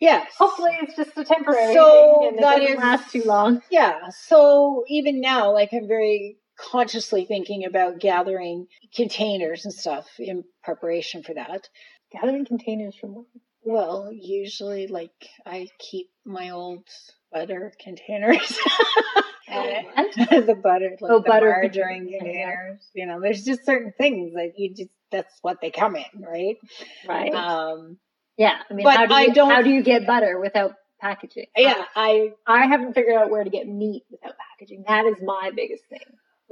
yes. 0.00 0.32
hopefully 0.38 0.72
it's 0.82 0.96
just 0.96 1.16
a 1.16 1.24
temporary 1.24 1.74
So 1.74 2.18
thing 2.20 2.28
and 2.28 2.38
it 2.38 2.42
doesn't 2.42 2.62
is- 2.62 2.78
last 2.78 3.12
too 3.12 3.22
long. 3.24 3.62
Yeah. 3.70 4.08
So 4.10 4.84
even 4.88 5.20
now, 5.20 5.52
like 5.52 5.70
I'm 5.72 5.86
very 5.88 6.38
consciously 6.58 7.26
thinking 7.26 7.64
about 7.66 8.00
gathering 8.00 8.66
containers 8.94 9.64
and 9.66 9.74
stuff 9.74 10.06
in 10.18 10.42
preparation 10.64 11.22
for 11.22 11.34
that. 11.34 11.68
Gathering 12.12 12.46
containers 12.46 12.96
from 12.96 13.14
where? 13.14 13.24
Well, 13.62 14.10
usually 14.12 14.86
like 14.86 15.10
I 15.44 15.66
keep 15.78 16.06
my 16.24 16.50
old 16.50 16.86
butter 17.32 17.72
containers. 17.82 18.56
And? 19.48 19.86
the 20.46 20.54
butter, 20.60 20.96
like 21.00 21.10
Oh, 21.10 21.18
the 21.20 21.28
butter 21.28 21.48
margarine 21.62 22.08
containers. 22.10 22.86
You 22.94 23.06
know, 23.06 23.20
there's 23.20 23.44
just 23.44 23.64
certain 23.64 23.92
things 23.96 24.34
that 24.34 24.52
you 24.56 24.74
just 24.74 24.90
that's 25.12 25.34
what 25.42 25.58
they 25.60 25.70
come 25.70 25.96
in, 25.96 26.04
right? 26.20 26.56
Right. 27.08 27.32
Um 27.34 27.98
yeah. 28.36 28.56
I 28.70 28.74
mean, 28.74 28.84
but 28.84 28.96
how 28.96 29.06
do 29.06 29.14
I 29.14 29.22
you, 29.22 29.34
don't- 29.34 29.50
how 29.50 29.62
do 29.62 29.70
you 29.70 29.82
get 29.82 30.06
butter 30.06 30.38
without 30.40 30.72
packaging? 31.00 31.46
yeah, 31.56 31.84
I 31.94 32.32
I 32.46 32.66
haven't 32.66 32.94
figured 32.94 33.14
out 33.16 33.30
where 33.30 33.44
to 33.44 33.50
get 33.50 33.66
meat 33.68 34.02
without 34.10 34.34
packaging. 34.58 34.84
That 34.88 35.06
is 35.06 35.16
my 35.22 35.50
biggest 35.54 35.84
thing. 35.88 36.00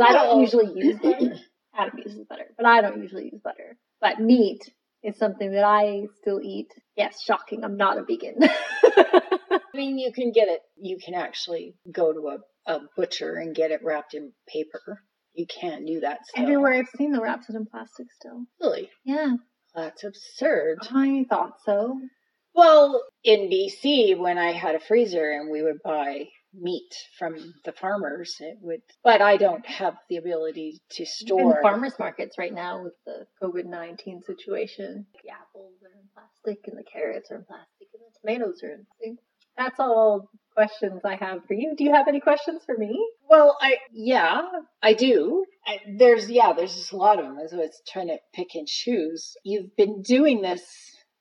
I 0.00 0.12
don't 0.12 0.40
usually 0.40 0.72
use 0.74 0.98
butter. 0.98 1.34
Adam 1.76 1.98
uses 2.04 2.24
butter, 2.28 2.46
but 2.56 2.66
I 2.66 2.80
don't 2.80 3.02
usually 3.02 3.24
use 3.24 3.40
butter. 3.42 3.76
But 4.00 4.20
meat 4.20 4.60
is 5.02 5.16
something 5.18 5.52
that 5.52 5.64
I 5.64 6.04
still 6.20 6.40
eat. 6.42 6.68
Yes, 6.96 7.20
shocking. 7.22 7.64
I'm 7.64 7.76
not 7.76 7.98
a 7.98 8.04
vegan. 8.04 8.36
I 8.42 9.60
mean, 9.74 9.98
you 9.98 10.12
can 10.12 10.30
get 10.32 10.48
it. 10.48 10.60
You 10.76 10.98
can 11.04 11.14
actually 11.14 11.74
go 11.90 12.12
to 12.12 12.28
a, 12.28 12.38
a 12.66 12.80
butcher 12.96 13.34
and 13.34 13.54
get 13.54 13.70
it 13.70 13.80
wrapped 13.84 14.14
in 14.14 14.32
paper. 14.48 15.02
You 15.34 15.46
can't 15.46 15.86
do 15.86 16.00
that 16.00 16.26
still. 16.26 16.44
Everywhere 16.44 16.74
I've 16.74 16.88
seen 16.96 17.12
the 17.12 17.20
wraps 17.20 17.48
it 17.50 17.56
in 17.56 17.66
plastic 17.66 18.06
still. 18.12 18.44
Really? 18.60 18.88
Yeah, 19.04 19.32
That's 19.74 20.04
absurd. 20.04 20.78
I 20.92 21.26
thought 21.28 21.54
so. 21.64 21.98
Well, 22.54 23.02
in 23.24 23.50
BC, 23.50 24.16
when 24.16 24.38
I 24.38 24.52
had 24.52 24.76
a 24.76 24.80
freezer 24.80 25.28
and 25.32 25.50
we 25.50 25.62
would 25.62 25.82
buy 25.84 26.28
meat 26.56 26.94
from 27.18 27.34
the 27.64 27.72
farmers, 27.72 28.36
it 28.38 28.58
would, 28.60 28.80
but 29.02 29.20
I 29.20 29.36
don't 29.36 29.66
have 29.66 29.96
the 30.08 30.18
ability 30.18 30.80
to 30.92 31.04
store. 31.04 31.60
farmers 31.62 31.98
markets 31.98 32.38
right 32.38 32.54
now 32.54 32.84
with 32.84 32.92
the 33.04 33.26
COVID 33.42 33.64
nineteen 33.64 34.22
situation, 34.22 35.06
the 35.24 35.30
apples 35.30 35.74
are 35.82 35.98
in 35.98 36.06
plastic 36.14 36.68
and 36.68 36.78
the 36.78 36.84
carrots 36.84 37.32
are 37.32 37.38
in 37.38 37.44
plastic 37.44 37.88
and 37.92 38.02
the 38.06 38.18
tomatoes 38.20 38.62
are 38.62 38.70
in 38.70 38.86
plastic. 39.00 39.24
That's 39.56 39.78
all 39.78 40.30
questions 40.54 41.00
I 41.04 41.16
have 41.16 41.44
for 41.46 41.54
you. 41.54 41.74
Do 41.76 41.84
you 41.84 41.92
have 41.92 42.08
any 42.08 42.20
questions 42.20 42.62
for 42.64 42.76
me? 42.76 42.98
Well, 43.28 43.56
I, 43.60 43.76
yeah, 43.92 44.42
I 44.82 44.94
do. 44.94 45.44
I, 45.66 45.78
there's, 45.98 46.30
yeah, 46.30 46.52
there's 46.52 46.74
just 46.74 46.92
a 46.92 46.96
lot 46.96 47.18
of 47.18 47.24
them. 47.24 47.38
So 47.48 47.60
it's 47.60 47.82
trying 47.88 48.08
to 48.08 48.18
pick 48.34 48.54
and 48.54 48.66
choose. 48.66 49.36
You've 49.44 49.74
been 49.76 50.02
doing 50.02 50.42
this 50.42 50.62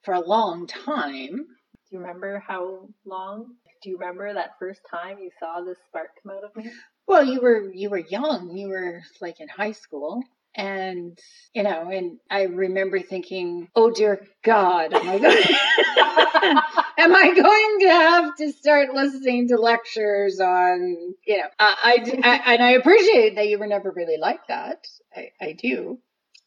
for 0.03 0.13
a 0.13 0.19
long 0.19 0.67
time. 0.67 1.31
Do 1.35 1.89
you 1.91 1.99
remember 1.99 2.43
how 2.45 2.89
long? 3.05 3.55
Do 3.81 3.89
you 3.89 3.97
remember 3.97 4.33
that 4.33 4.51
first 4.59 4.81
time 4.89 5.17
you 5.19 5.29
saw 5.39 5.61
this 5.61 5.77
spark 5.87 6.09
come 6.21 6.37
out 6.37 6.43
of 6.43 6.55
me? 6.55 6.71
Well, 7.07 7.25
you 7.25 7.41
were 7.41 7.71
you 7.73 7.89
were 7.89 7.97
young. 7.97 8.55
You 8.55 8.69
were 8.69 9.01
like 9.19 9.39
in 9.41 9.47
high 9.49 9.73
school, 9.73 10.23
and 10.55 11.17
you 11.53 11.63
know, 11.63 11.89
and 11.89 12.19
I 12.29 12.43
remember 12.43 12.99
thinking, 12.99 13.69
"Oh 13.75 13.91
dear 13.91 14.25
God, 14.43 14.93
am 14.93 15.09
I 15.09 15.19
going? 15.19 15.43
am 16.99 17.15
I 17.15 17.33
going 17.35 17.79
to 17.81 17.87
have 17.89 18.35
to 18.37 18.51
start 18.53 18.93
listening 18.93 19.49
to 19.49 19.57
lectures 19.57 20.39
on 20.39 21.15
you 21.25 21.37
know?" 21.37 21.47
I, 21.59 21.75
I, 21.83 22.19
I- 22.23 22.53
and 22.53 22.63
I 22.63 22.71
appreciate 22.71 23.35
that 23.35 23.47
you 23.47 23.59
were 23.59 23.67
never 23.67 23.91
really 23.95 24.17
like 24.19 24.47
that. 24.49 24.85
I, 25.15 25.29
I 25.41 25.53
do, 25.53 25.99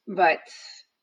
but 0.07 0.39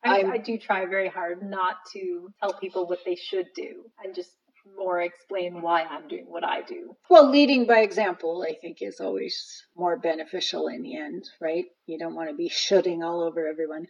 I, 0.04 0.23
I 0.34 0.38
do 0.38 0.58
try 0.58 0.86
very 0.86 1.10
hard 1.10 1.43
not 1.43 1.75
to 1.93 2.30
tell 2.41 2.54
people 2.54 2.88
what 2.88 2.99
they 3.06 3.15
should 3.15 3.47
do 3.56 3.86
and 4.04 4.15
just 4.15 4.32
more 4.78 5.02
explain 5.02 5.62
why 5.62 5.84
I'm 5.84 6.08
doing 6.08 6.26
what 6.28 6.43
I 6.43 6.62
do. 6.62 6.95
well, 7.10 7.30
leading 7.30 7.65
by 7.65 7.80
example, 7.80 8.45
I 8.47 8.56
think, 8.62 8.78
is 8.82 8.99
always 8.99 9.63
more 9.76 9.97
beneficial 9.97 10.67
in 10.67 10.82
the 10.82 10.97
end, 10.97 11.23
right? 11.41 11.65
You 11.86 11.97
don't 11.97 12.15
want 12.15 12.30
to 12.30 12.36
be 12.36 12.49
shooting 12.49 13.04
all 13.04 13.23
over 13.23 13.47
everyone. 13.47 13.88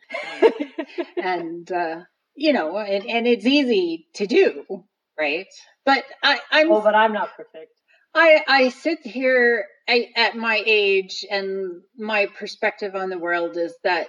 and 1.18 1.72
uh, 1.72 2.02
you 2.36 2.54
know, 2.54 2.78
and, 2.78 3.06
and 3.06 3.28
it's 3.28 3.46
easy 3.46 4.08
to 4.16 4.28
do, 4.28 4.86
right? 5.20 5.48
But 5.86 6.04
I, 6.24 6.40
I'm 6.52 6.72
oh, 6.72 6.82
but 6.82 6.96
I'm 6.96 7.14
not 7.14 7.36
perfect. 7.36 7.72
I 8.16 8.44
I 8.48 8.70
sit 8.70 9.00
here 9.04 9.66
I, 9.88 10.10
at 10.16 10.36
my 10.36 10.62
age, 10.66 11.26
and 11.30 11.82
my 11.98 12.28
perspective 12.28 12.96
on 12.96 13.10
the 13.10 13.18
world 13.18 13.58
is 13.58 13.76
that 13.84 14.08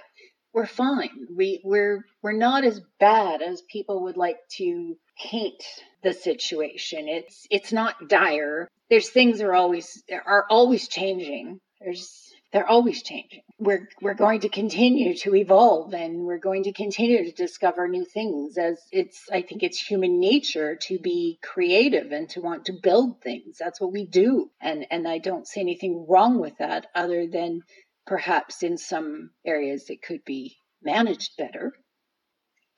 we're 0.55 0.65
fine. 0.65 1.27
We 1.35 1.59
we're 1.65 2.05
we're 2.23 2.31
not 2.31 2.63
as 2.63 2.81
bad 2.97 3.41
as 3.41 3.61
people 3.69 4.03
would 4.03 4.15
like 4.15 4.37
to 4.53 4.95
paint 5.21 5.61
the 6.01 6.13
situation. 6.13 7.09
It's 7.09 7.45
it's 7.51 7.73
not 7.73 8.07
dire. 8.07 8.69
There's 8.89 9.09
things 9.09 9.41
are 9.41 9.53
always 9.53 10.01
are 10.25 10.45
always 10.49 10.87
changing. 10.87 11.59
There's 11.81 12.31
they're 12.53 12.65
always 12.65 13.03
changing. 13.03 13.41
We're 13.59 13.89
we're 14.01 14.13
going 14.13 14.39
to 14.41 14.49
continue 14.49 15.13
to 15.17 15.35
evolve 15.35 15.93
and 15.93 16.21
we're 16.21 16.37
going 16.37 16.63
to 16.63 16.71
continue 16.71 17.25
to 17.25 17.31
discover 17.33 17.89
new 17.89 18.05
things 18.05 18.57
as 18.57 18.79
it's 18.93 19.25
I 19.29 19.41
think 19.41 19.61
it's 19.61 19.77
human 19.77 20.21
nature 20.21 20.77
to 20.83 20.97
be 20.97 21.37
creative 21.43 22.13
and 22.13 22.29
to 22.29 22.39
want 22.39 22.65
to 22.65 22.73
build 22.81 23.19
things. 23.21 23.57
That's 23.59 23.81
what 23.81 23.91
we 23.91 24.05
do. 24.05 24.51
And 24.61 24.85
and 24.89 25.05
I 25.05 25.17
don't 25.17 25.45
see 25.45 25.59
anything 25.59 26.05
wrong 26.07 26.39
with 26.39 26.57
that 26.59 26.87
other 26.95 27.27
than 27.27 27.63
perhaps 28.05 28.63
in 28.63 28.77
some 28.77 29.31
areas 29.45 29.89
it 29.89 30.01
could 30.01 30.23
be 30.25 30.57
managed 30.81 31.37
better. 31.37 31.73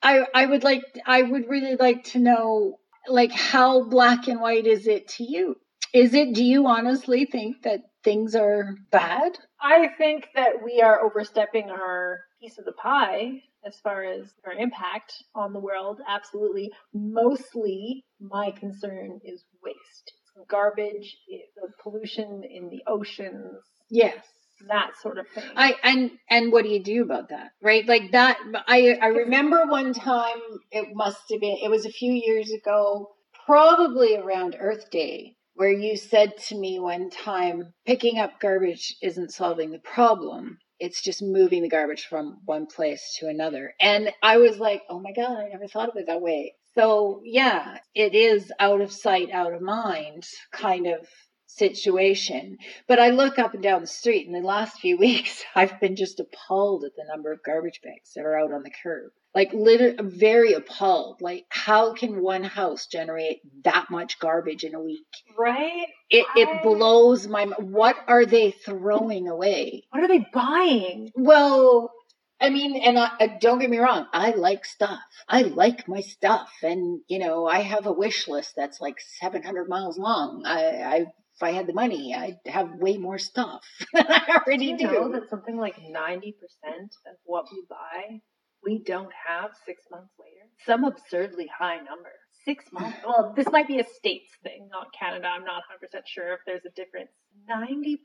I 0.02 0.26
I 0.34 0.46
would 0.46 0.64
like 0.64 0.82
I 1.06 1.22
would 1.22 1.48
really 1.48 1.76
like 1.76 2.04
to 2.12 2.18
know 2.18 2.78
like 3.08 3.32
how 3.32 3.84
black 3.84 4.28
and 4.28 4.40
white 4.40 4.66
is 4.66 4.86
it 4.86 5.08
to 5.08 5.24
you? 5.24 5.56
Is 5.94 6.14
it 6.14 6.34
do 6.34 6.44
you 6.44 6.66
honestly 6.66 7.24
think 7.24 7.62
that 7.62 7.80
things 8.04 8.34
are 8.34 8.74
bad? 8.90 9.38
I 9.60 9.88
think 9.98 10.28
that 10.34 10.62
we 10.64 10.80
are 10.80 11.02
overstepping 11.04 11.70
our 11.70 12.20
piece 12.40 12.58
of 12.58 12.64
the 12.64 12.72
pie 12.72 13.42
as 13.66 13.78
far 13.80 14.04
as 14.04 14.32
our 14.46 14.52
impact 14.52 15.12
on 15.34 15.52
the 15.52 15.58
world. 15.60 16.00
Absolutely. 16.06 16.70
Mostly, 16.94 18.04
my 18.20 18.52
concern 18.52 19.18
is 19.24 19.44
waste. 19.64 20.12
It's 20.36 20.46
garbage, 20.48 21.16
the 21.56 21.68
pollution 21.82 22.42
in 22.48 22.68
the 22.68 22.82
oceans, 22.86 23.64
Yes. 23.90 24.24
That 24.66 24.96
sort 25.00 25.18
of 25.18 25.28
thing. 25.28 25.44
I 25.56 25.74
and 25.82 26.10
and 26.28 26.52
what 26.52 26.64
do 26.64 26.70
you 26.70 26.82
do 26.82 27.02
about 27.02 27.28
that? 27.30 27.52
Right? 27.62 27.86
Like 27.86 28.12
that 28.12 28.38
I 28.66 28.98
I 29.00 29.06
remember 29.08 29.66
one 29.66 29.92
time 29.92 30.40
it 30.70 30.88
must 30.94 31.22
have 31.30 31.40
been 31.40 31.58
it 31.62 31.70
was 31.70 31.86
a 31.86 31.90
few 31.90 32.12
years 32.12 32.50
ago, 32.50 33.10
probably 33.46 34.16
around 34.16 34.56
Earth 34.58 34.90
Day, 34.90 35.36
where 35.54 35.72
you 35.72 35.96
said 35.96 36.36
to 36.48 36.58
me 36.58 36.78
one 36.78 37.10
time, 37.10 37.72
picking 37.86 38.18
up 38.18 38.40
garbage 38.40 38.96
isn't 39.02 39.32
solving 39.32 39.70
the 39.70 39.80
problem. 39.80 40.58
It's 40.80 41.02
just 41.02 41.22
moving 41.22 41.62
the 41.62 41.68
garbage 41.68 42.06
from 42.06 42.38
one 42.44 42.66
place 42.66 43.16
to 43.18 43.26
another. 43.26 43.74
And 43.80 44.12
I 44.22 44.36
was 44.36 44.58
like, 44.58 44.82
oh 44.88 45.00
my 45.00 45.12
God, 45.12 45.36
I 45.36 45.48
never 45.48 45.66
thought 45.66 45.88
of 45.88 45.96
it 45.96 46.06
that 46.06 46.22
way. 46.22 46.54
So 46.76 47.22
yeah, 47.24 47.78
it 47.94 48.14
is 48.14 48.52
out 48.60 48.80
of 48.80 48.92
sight, 48.92 49.30
out 49.32 49.52
of 49.52 49.60
mind 49.60 50.24
kind 50.52 50.86
of 50.86 51.08
situation. 51.48 52.58
But 52.86 53.00
I 53.00 53.10
look 53.10 53.38
up 53.38 53.54
and 53.54 53.62
down 53.62 53.80
the 53.80 53.86
street, 53.86 54.26
and 54.26 54.34
the 54.34 54.46
last 54.46 54.78
few 54.80 54.96
weeks, 55.06 55.42
I've 55.54 55.80
been 55.80 55.96
just 55.96 56.20
appalled 56.20 56.84
at 56.84 56.92
the 56.96 57.04
number 57.08 57.32
of 57.32 57.42
garbage 57.42 57.80
bags 57.82 58.12
that 58.14 58.24
are 58.24 58.38
out 58.38 58.52
on 58.52 58.62
the 58.62 58.70
curb. 58.82 59.10
Like, 59.34 59.52
literally, 59.52 59.96
very 60.00 60.52
appalled. 60.54 61.20
Like, 61.20 61.44
how 61.50 61.92
can 61.94 62.22
one 62.22 62.44
house 62.44 62.86
generate 62.86 63.40
that 63.64 63.86
much 63.90 64.18
garbage 64.18 64.64
in 64.64 64.74
a 64.74 64.80
week? 64.80 65.06
right? 65.38 65.86
It 66.10 66.24
I- 66.34 66.40
it 66.40 66.62
blows 66.62 67.26
my. 67.28 67.44
What 67.44 67.96
are 68.06 68.24
they 68.24 68.50
throwing 68.52 69.28
away? 69.28 69.84
What 69.90 70.02
are 70.02 70.08
they 70.08 70.26
buying? 70.32 71.12
Well, 71.14 71.92
I 72.40 72.50
mean, 72.50 72.76
and 72.76 72.98
I, 72.98 73.10
uh, 73.20 73.26
don't 73.40 73.58
get 73.58 73.68
me 73.70 73.78
wrong, 73.78 74.06
I 74.12 74.30
like 74.30 74.64
stuff. 74.64 75.00
I 75.28 75.42
like 75.42 75.88
my 75.88 76.00
stuff, 76.00 76.50
and 76.62 77.00
you 77.08 77.18
know, 77.18 77.46
I 77.46 77.60
have 77.60 77.86
a 77.86 77.92
wish 77.92 78.28
list 78.28 78.54
that's 78.56 78.80
like 78.80 78.96
700 79.20 79.68
miles 79.68 79.98
long. 79.98 80.42
I, 80.46 80.82
I've 80.82 81.06
if 81.38 81.42
I 81.44 81.52
had 81.52 81.68
the 81.68 81.72
money, 81.72 82.14
I'd 82.14 82.38
have 82.46 82.74
way 82.74 82.98
more 82.98 83.18
stuff 83.18 83.62
than 83.94 84.06
I 84.08 84.40
already 84.44 84.72
Do 84.74 84.82
you 84.82 84.88
do. 84.90 84.92
know 84.92 85.12
that 85.12 85.30
something 85.30 85.56
like 85.56 85.76
90% 85.76 86.34
of 86.74 87.16
what 87.24 87.46
we 87.52 87.62
buy, 87.70 88.20
we 88.64 88.82
don't 88.82 89.12
have 89.28 89.50
six 89.64 89.84
months 89.88 90.12
later? 90.18 90.50
Some 90.66 90.82
absurdly 90.82 91.48
high 91.56 91.76
number. 91.76 92.10
Six 92.44 92.64
months. 92.72 92.98
Well, 93.06 93.34
this 93.36 93.46
might 93.52 93.68
be 93.68 93.78
a 93.78 93.84
states 93.84 94.32
thing, 94.42 94.68
not 94.72 94.88
Canada. 94.98 95.28
I'm 95.28 95.44
not 95.44 95.62
100% 95.62 96.00
sure 96.06 96.32
if 96.32 96.40
there's 96.44 96.64
a 96.66 96.70
difference. 96.70 97.10
90%. 97.48 97.98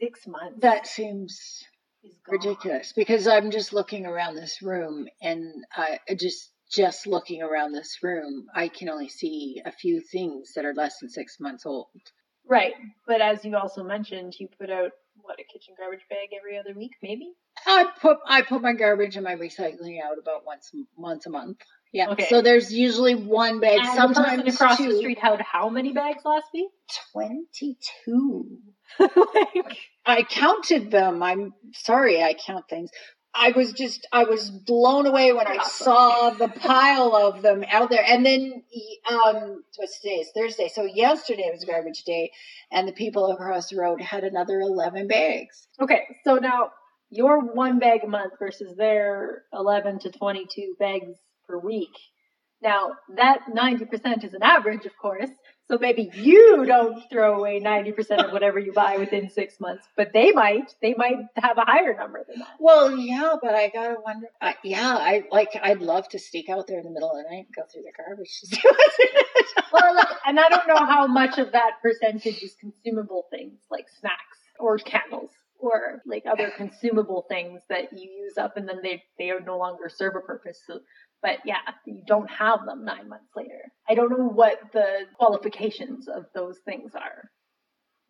Six 0.00 0.26
months. 0.26 0.58
That 0.60 0.86
seems 0.86 1.64
ridiculous 2.28 2.92
because 2.94 3.26
I'm 3.26 3.50
just 3.50 3.72
looking 3.72 4.04
around 4.04 4.34
this 4.34 4.60
room 4.60 5.08
and 5.22 5.64
I 5.72 6.00
just 6.18 6.50
just 6.70 7.06
looking 7.06 7.42
around 7.42 7.72
this 7.72 7.98
room, 8.02 8.46
I 8.54 8.68
can 8.68 8.88
only 8.88 9.08
see 9.08 9.62
a 9.64 9.70
few 9.70 10.00
things 10.00 10.52
that 10.56 10.64
are 10.64 10.74
less 10.74 10.98
than 10.98 11.08
six 11.08 11.38
months 11.38 11.64
old. 11.64 11.88
Right. 12.48 12.74
But 13.06 13.20
as 13.20 13.44
you 13.44 13.56
also 13.56 13.82
mentioned, 13.82 14.34
you 14.38 14.48
put 14.58 14.70
out, 14.70 14.90
what, 15.22 15.38
a 15.40 15.44
kitchen 15.44 15.74
garbage 15.78 16.04
bag 16.10 16.28
every 16.38 16.58
other 16.58 16.74
week, 16.78 16.92
maybe? 17.02 17.32
I 17.66 17.86
put 18.00 18.18
I 18.26 18.42
put 18.42 18.62
my 18.62 18.72
garbage 18.74 19.16
and 19.16 19.24
my 19.24 19.36
recycling 19.36 19.98
out 20.04 20.18
about 20.18 20.44
once 20.44 20.70
once 20.96 21.26
a 21.26 21.30
month. 21.30 21.58
Yeah. 21.92 22.10
Okay. 22.10 22.26
So 22.28 22.42
there's 22.42 22.72
usually 22.72 23.14
one 23.14 23.60
bag, 23.60 23.78
And 23.78 23.88
sometimes 23.94 24.54
across 24.54 24.78
two. 24.78 24.90
the 24.90 24.98
street 24.98 25.18
had 25.18 25.40
how 25.40 25.68
many 25.68 25.92
bags 25.92 26.24
last 26.24 26.46
week? 26.52 26.68
Twenty-two. 27.12 28.58
like, 28.98 29.78
I 30.04 30.22
counted 30.24 30.90
them. 30.90 31.22
I'm 31.22 31.54
sorry, 31.72 32.22
I 32.22 32.34
count 32.34 32.68
things. 32.68 32.90
I 33.34 33.50
was 33.50 33.72
just, 33.72 34.06
I 34.12 34.24
was 34.24 34.48
blown 34.50 35.06
away 35.06 35.32
when 35.32 35.46
I 35.46 35.62
saw 35.64 36.30
the 36.30 36.48
pile 36.48 37.16
of 37.16 37.42
them 37.42 37.64
out 37.68 37.90
there. 37.90 38.04
And 38.04 38.24
then, 38.24 38.62
um, 39.10 39.64
what's 39.76 40.00
today? 40.00 40.16
It's 40.16 40.30
Thursday. 40.30 40.70
So 40.72 40.84
yesterday 40.84 41.50
was 41.52 41.64
garbage 41.64 42.04
day, 42.04 42.30
and 42.70 42.86
the 42.86 42.92
people 42.92 43.30
across 43.32 43.70
the 43.70 43.76
road 43.76 44.00
had 44.00 44.22
another 44.22 44.60
11 44.60 45.08
bags. 45.08 45.66
okay, 45.80 46.02
so 46.24 46.36
now 46.36 46.70
your 47.10 47.40
one 47.40 47.78
bag 47.78 48.00
a 48.04 48.08
month 48.08 48.34
versus 48.38 48.76
their 48.76 49.42
11 49.52 50.00
to 50.00 50.10
22 50.10 50.76
bags 50.78 51.18
per 51.48 51.58
week. 51.58 51.92
Now, 52.62 52.92
that 53.16 53.40
90% 53.54 54.24
is 54.24 54.32
an 54.32 54.42
average, 54.42 54.86
of 54.86 54.96
course. 54.96 55.28
So 55.68 55.78
maybe 55.80 56.10
you 56.14 56.66
don't 56.66 57.02
throw 57.10 57.38
away 57.38 57.58
90% 57.58 58.26
of 58.26 58.32
whatever 58.32 58.58
you 58.58 58.72
buy 58.72 58.98
within 58.98 59.30
six 59.30 59.58
months, 59.58 59.88
but 59.96 60.12
they 60.12 60.30
might. 60.30 60.74
They 60.82 60.94
might 60.94 61.16
have 61.36 61.56
a 61.56 61.64
higher 61.64 61.96
number 61.96 62.22
than 62.28 62.40
that. 62.40 62.56
Well, 62.60 62.94
yeah, 62.96 63.36
but 63.42 63.54
I 63.54 63.68
gotta 63.70 63.96
wonder. 64.04 64.28
I, 64.42 64.56
yeah, 64.62 64.94
I 64.94 65.24
like. 65.32 65.58
I'd 65.62 65.80
love 65.80 66.06
to 66.10 66.18
sneak 66.18 66.50
out 66.50 66.66
there 66.66 66.78
in 66.78 66.84
the 66.84 66.90
middle 66.90 67.10
of 67.10 67.16
the 67.16 67.30
night 67.30 67.46
and 67.46 67.54
go 67.56 67.62
through 67.72 67.82
the 67.82 67.92
garbage 67.96 68.40
to 68.40 68.46
see 68.46 68.60
what's 68.62 68.98
in 68.98 69.06
it. 69.14 69.64
Well, 69.72 69.94
look, 69.94 70.08
and 70.26 70.38
I 70.38 70.48
don't 70.50 70.68
know 70.68 70.84
how 70.84 71.06
much 71.06 71.38
of 71.38 71.52
that 71.52 71.72
percentage 71.82 72.42
is 72.42 72.54
consumable 72.60 73.24
things 73.30 73.58
like 73.70 73.86
snacks 74.00 74.38
or 74.60 74.76
candles 74.78 75.30
or 75.58 76.02
like 76.06 76.24
other 76.30 76.50
consumable 76.56 77.24
things 77.28 77.60
that 77.68 77.92
you 77.92 78.10
use 78.10 78.36
up 78.38 78.56
and 78.56 78.68
then 78.68 78.80
they 78.82 79.02
they 79.18 79.30
are 79.30 79.40
no 79.40 79.58
longer 79.58 79.88
serve 79.88 80.14
a 80.16 80.20
purpose. 80.20 80.60
So, 80.66 80.80
but 81.22 81.38
yeah, 81.44 81.58
you 81.86 82.02
don't 82.06 82.30
have 82.30 82.64
them 82.66 82.84
nine 82.84 83.08
months 83.08 83.30
later. 83.36 83.72
I 83.88 83.94
don't 83.94 84.10
know 84.10 84.28
what 84.28 84.58
the 84.72 85.06
qualifications 85.16 86.08
of 86.08 86.26
those 86.34 86.58
things 86.64 86.92
are. 86.94 87.30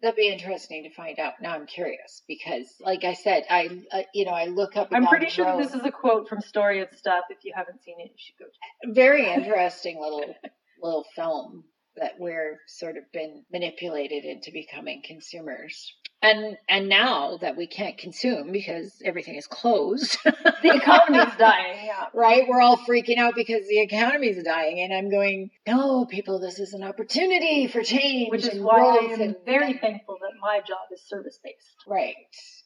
That'd 0.03 0.17
be 0.17 0.29
interesting 0.29 0.83
to 0.83 0.91
find 0.91 1.19
out. 1.19 1.35
Now 1.41 1.55
I'm 1.55 1.67
curious 1.67 2.23
because, 2.29 2.67
like 2.81 3.05
I 3.05 3.15
said, 3.15 3.45
I 3.49 3.71
uh, 3.93 4.03
you 4.13 4.25
know 4.25 4.33
I 4.33 4.47
look 4.47 4.77
up. 4.77 4.89
I'm 4.93 5.07
pretty 5.07 5.31
sure 5.31 5.57
this 5.57 5.75
is 5.75 5.85
a 5.85 5.91
quote 5.91 6.29
from 6.29 6.41
Story 6.41 6.81
of 6.83 6.89
Stuff. 6.95 7.25
If 7.31 7.39
you 7.45 7.53
haven't 7.55 7.83
seen 7.83 8.01
it, 8.01 8.11
you 8.11 8.17
should 8.19 8.39
go 8.39 8.45
check. 8.45 8.91
it 8.91 8.95
very 8.95 9.27
interesting 9.33 10.01
little 10.01 10.35
little 10.83 11.05
film 11.15 11.65
that 11.97 12.15
we're 12.19 12.59
sort 12.67 12.97
of 12.97 13.05
been 13.13 13.45
manipulated 13.53 14.25
into 14.25 14.51
becoming 14.51 15.03
consumers. 15.07 15.95
And 16.23 16.57
and 16.71 16.89
now 16.89 17.37
that 17.43 17.55
we 17.57 17.67
can't 17.67 17.99
consume 17.99 18.51
because 18.51 19.03
everything 19.05 19.35
is 19.37 19.47
closed. 19.47 20.17
The 20.63 20.77
economy's 20.77 21.37
dying. 21.39 21.85
Yeah. 21.85 22.07
right? 22.15 22.45
We're 22.49 22.63
all 22.63 22.79
freaking 22.79 23.19
out 23.19 23.35
because 23.35 23.69
the 23.69 23.81
economy 23.83 24.29
is 24.29 24.43
dying, 24.43 24.81
and 24.81 24.95
I'm 24.95 25.11
going, 25.11 25.51
no, 25.67 26.07
people, 26.07 26.41
this 26.41 26.59
is 26.59 26.73
an 26.73 26.83
opportunity 26.83 27.67
for 27.67 27.83
change, 27.83 28.31
Which 28.31 28.47
is 28.47 28.59
why 28.59 28.97
i'm 28.99 29.21
and- 29.21 29.37
very 29.45 29.75
thankful 29.75 30.17
that 30.23 30.33
my 30.41 30.61
job 30.61 30.79
is 30.91 31.03
service 31.07 31.39
based. 31.45 31.77
right. 31.87 32.15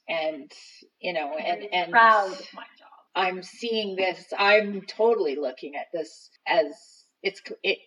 And 0.08 0.52
you 1.00 1.12
know, 1.12 1.32
and 1.36 1.58
very 1.60 1.72
and 1.72 1.90
proud 1.90 2.30
of 2.30 2.46
my 2.54 2.62
job. 2.78 2.88
I'm 3.16 3.42
seeing 3.42 3.96
this. 3.96 4.24
I'm 4.38 4.82
totally 4.82 5.34
looking 5.34 5.74
at 5.74 5.86
this 5.92 6.30
as 6.46 6.66
it's 7.24 7.42
it 7.64 7.78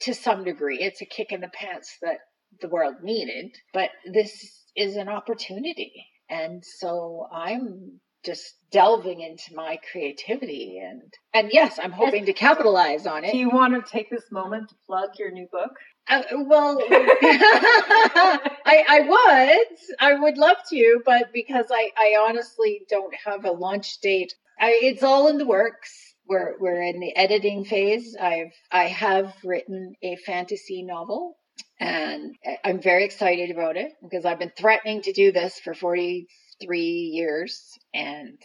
to 0.00 0.14
some 0.14 0.42
degree. 0.42 0.78
It's 0.80 1.00
a 1.00 1.06
kick 1.06 1.30
in 1.30 1.40
the 1.42 1.48
pants 1.48 1.96
that 2.02 2.18
the 2.60 2.68
world 2.68 2.96
needed, 3.04 3.54
but 3.72 3.90
this 4.12 4.64
is 4.76 4.96
an 4.96 5.08
opportunity, 5.08 6.06
and 6.28 6.64
so 6.64 7.26
I'm 7.32 8.00
just 8.24 8.54
delving 8.70 9.20
into 9.20 9.54
my 9.54 9.78
creativity 9.90 10.78
and 10.78 11.02
and 11.32 11.50
yes, 11.52 11.78
I'm 11.82 11.90
hoping 11.90 12.26
to 12.26 12.32
capitalize 12.32 13.06
on 13.06 13.24
it 13.24 13.32
Do 13.32 13.38
you 13.38 13.48
want 13.48 13.74
to 13.74 13.90
take 13.90 14.10
this 14.10 14.30
moment 14.30 14.68
to 14.68 14.74
plug 14.86 15.10
your 15.18 15.30
new 15.30 15.48
book? 15.50 15.72
Uh, 16.08 16.22
well, 16.46 16.78
I, 16.90 18.84
I 18.88 19.00
would, 19.08 19.78
I 20.00 20.14
would 20.14 20.38
love 20.38 20.56
to, 20.70 21.00
but 21.04 21.32
because 21.32 21.66
I, 21.70 21.90
I 21.96 22.16
honestly 22.28 22.82
don't 22.88 23.14
have 23.24 23.44
a 23.44 23.52
launch 23.52 24.00
date, 24.00 24.34
I, 24.58 24.80
it's 24.82 25.04
all 25.04 25.28
in 25.28 25.38
the 25.38 25.46
works. 25.46 26.14
We're, 26.26 26.58
we're 26.58 26.82
in 26.82 27.00
the 27.00 27.14
editing 27.16 27.64
phase. 27.64 28.16
I've, 28.20 28.52
I 28.72 28.84
have 28.88 29.34
written 29.44 29.94
a 30.02 30.16
fantasy 30.16 30.82
novel 30.82 31.36
and 31.80 32.36
I'm 32.64 32.80
very 32.80 33.04
excited 33.04 33.50
about 33.50 33.76
it 33.76 33.92
because 34.02 34.24
I've 34.24 34.38
been 34.38 34.52
threatening 34.56 35.00
to 35.02 35.12
do 35.12 35.32
this 35.32 35.58
for 35.58 35.74
43 35.74 36.80
years 36.80 37.78
and 37.94 38.38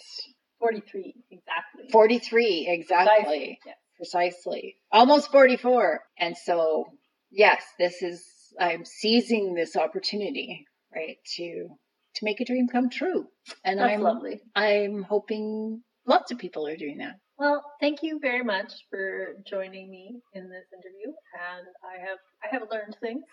43, 0.60 1.14
exactly. 1.32 1.90
43 1.92 2.66
exactly 2.70 3.60
Yeah. 3.66 3.74
precisely 3.98 4.76
almost 4.92 5.32
44 5.32 6.00
and 6.18 6.36
so 6.38 6.86
yes 7.30 7.62
this 7.78 8.02
is 8.02 8.26
i'm 8.60 8.84
seizing 8.86 9.54
this 9.54 9.76
opportunity 9.76 10.66
right 10.94 11.18
to 11.36 11.68
to 12.16 12.26
make 12.26 12.40
a 12.40 12.46
dream 12.46 12.68
come 12.68 12.90
true 12.90 13.28
and 13.64 13.80
That's 13.80 13.94
i'm 13.94 14.02
lovely. 14.02 14.42
i'm 14.56 15.04
hoping 15.04 15.82
lots 16.08 16.32
of 16.32 16.40
people 16.40 16.66
are 16.68 16.78
doing 16.78 16.98
that 16.98 17.16
Well, 17.38 17.64
thank 17.82 18.02
you 18.02 18.20
very 18.20 18.44
much 18.44 18.72
for 18.90 19.36
joining 19.46 19.90
me 19.90 20.22
in 20.34 20.50
this 20.50 20.66
interview, 20.74 21.08
and 21.34 21.68
I 21.84 22.00
have 22.08 22.18
I 22.44 22.48
have 22.52 22.70
learned 22.72 22.96
things. 23.02 23.24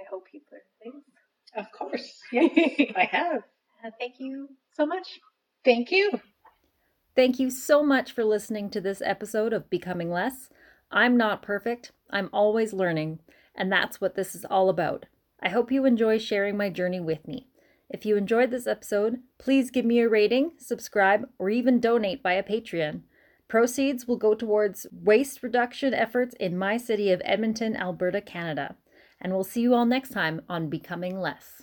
I 0.00 0.04
hope 0.10 0.24
you've 0.32 0.42
learned 0.50 0.62
things. 0.82 1.04
of 1.56 1.66
course 1.70 2.20
Yes, 2.32 2.50
i 2.96 3.04
have 3.04 3.42
and 3.84 3.92
thank 4.00 4.14
you 4.18 4.48
so 4.72 4.84
much. 4.84 5.20
thank 5.64 5.90
you 5.92 6.20
Thank 7.14 7.38
you 7.38 7.48
so 7.48 7.84
much 7.84 8.10
for 8.10 8.24
listening 8.24 8.70
to 8.70 8.80
this 8.80 9.00
episode 9.00 9.52
of 9.52 9.70
Becoming 9.70 10.10
Less. 10.10 10.48
I'm 10.90 11.16
not 11.16 11.42
perfect, 11.42 11.92
I'm 12.10 12.28
always 12.32 12.72
learning, 12.72 13.20
and 13.54 13.70
that's 13.70 14.00
what 14.00 14.16
this 14.16 14.34
is 14.34 14.44
all 14.44 14.68
about. 14.68 15.06
I 15.40 15.50
hope 15.50 15.70
you 15.70 15.84
enjoy 15.84 16.18
sharing 16.18 16.56
my 16.56 16.70
journey 16.70 16.98
with 16.98 17.28
me. 17.28 17.46
If 17.88 18.04
you 18.04 18.16
enjoyed 18.16 18.50
this 18.50 18.66
episode, 18.66 19.20
please 19.38 19.70
give 19.70 19.84
me 19.84 20.00
a 20.00 20.08
rating, 20.08 20.54
subscribe, 20.58 21.28
or 21.38 21.50
even 21.50 21.78
donate 21.78 22.20
via 22.20 22.42
Patreon. 22.42 23.02
Proceeds 23.48 24.06
will 24.06 24.16
go 24.16 24.34
towards 24.34 24.86
waste 24.90 25.42
reduction 25.42 25.94
efforts 25.94 26.34
in 26.40 26.56
my 26.56 26.76
city 26.76 27.10
of 27.10 27.22
Edmonton, 27.24 27.76
Alberta, 27.76 28.20
Canada. 28.20 28.76
And 29.20 29.32
we'll 29.32 29.44
see 29.44 29.60
you 29.60 29.74
all 29.74 29.86
next 29.86 30.10
time 30.10 30.42
on 30.48 30.68
Becoming 30.68 31.20
Less. 31.20 31.62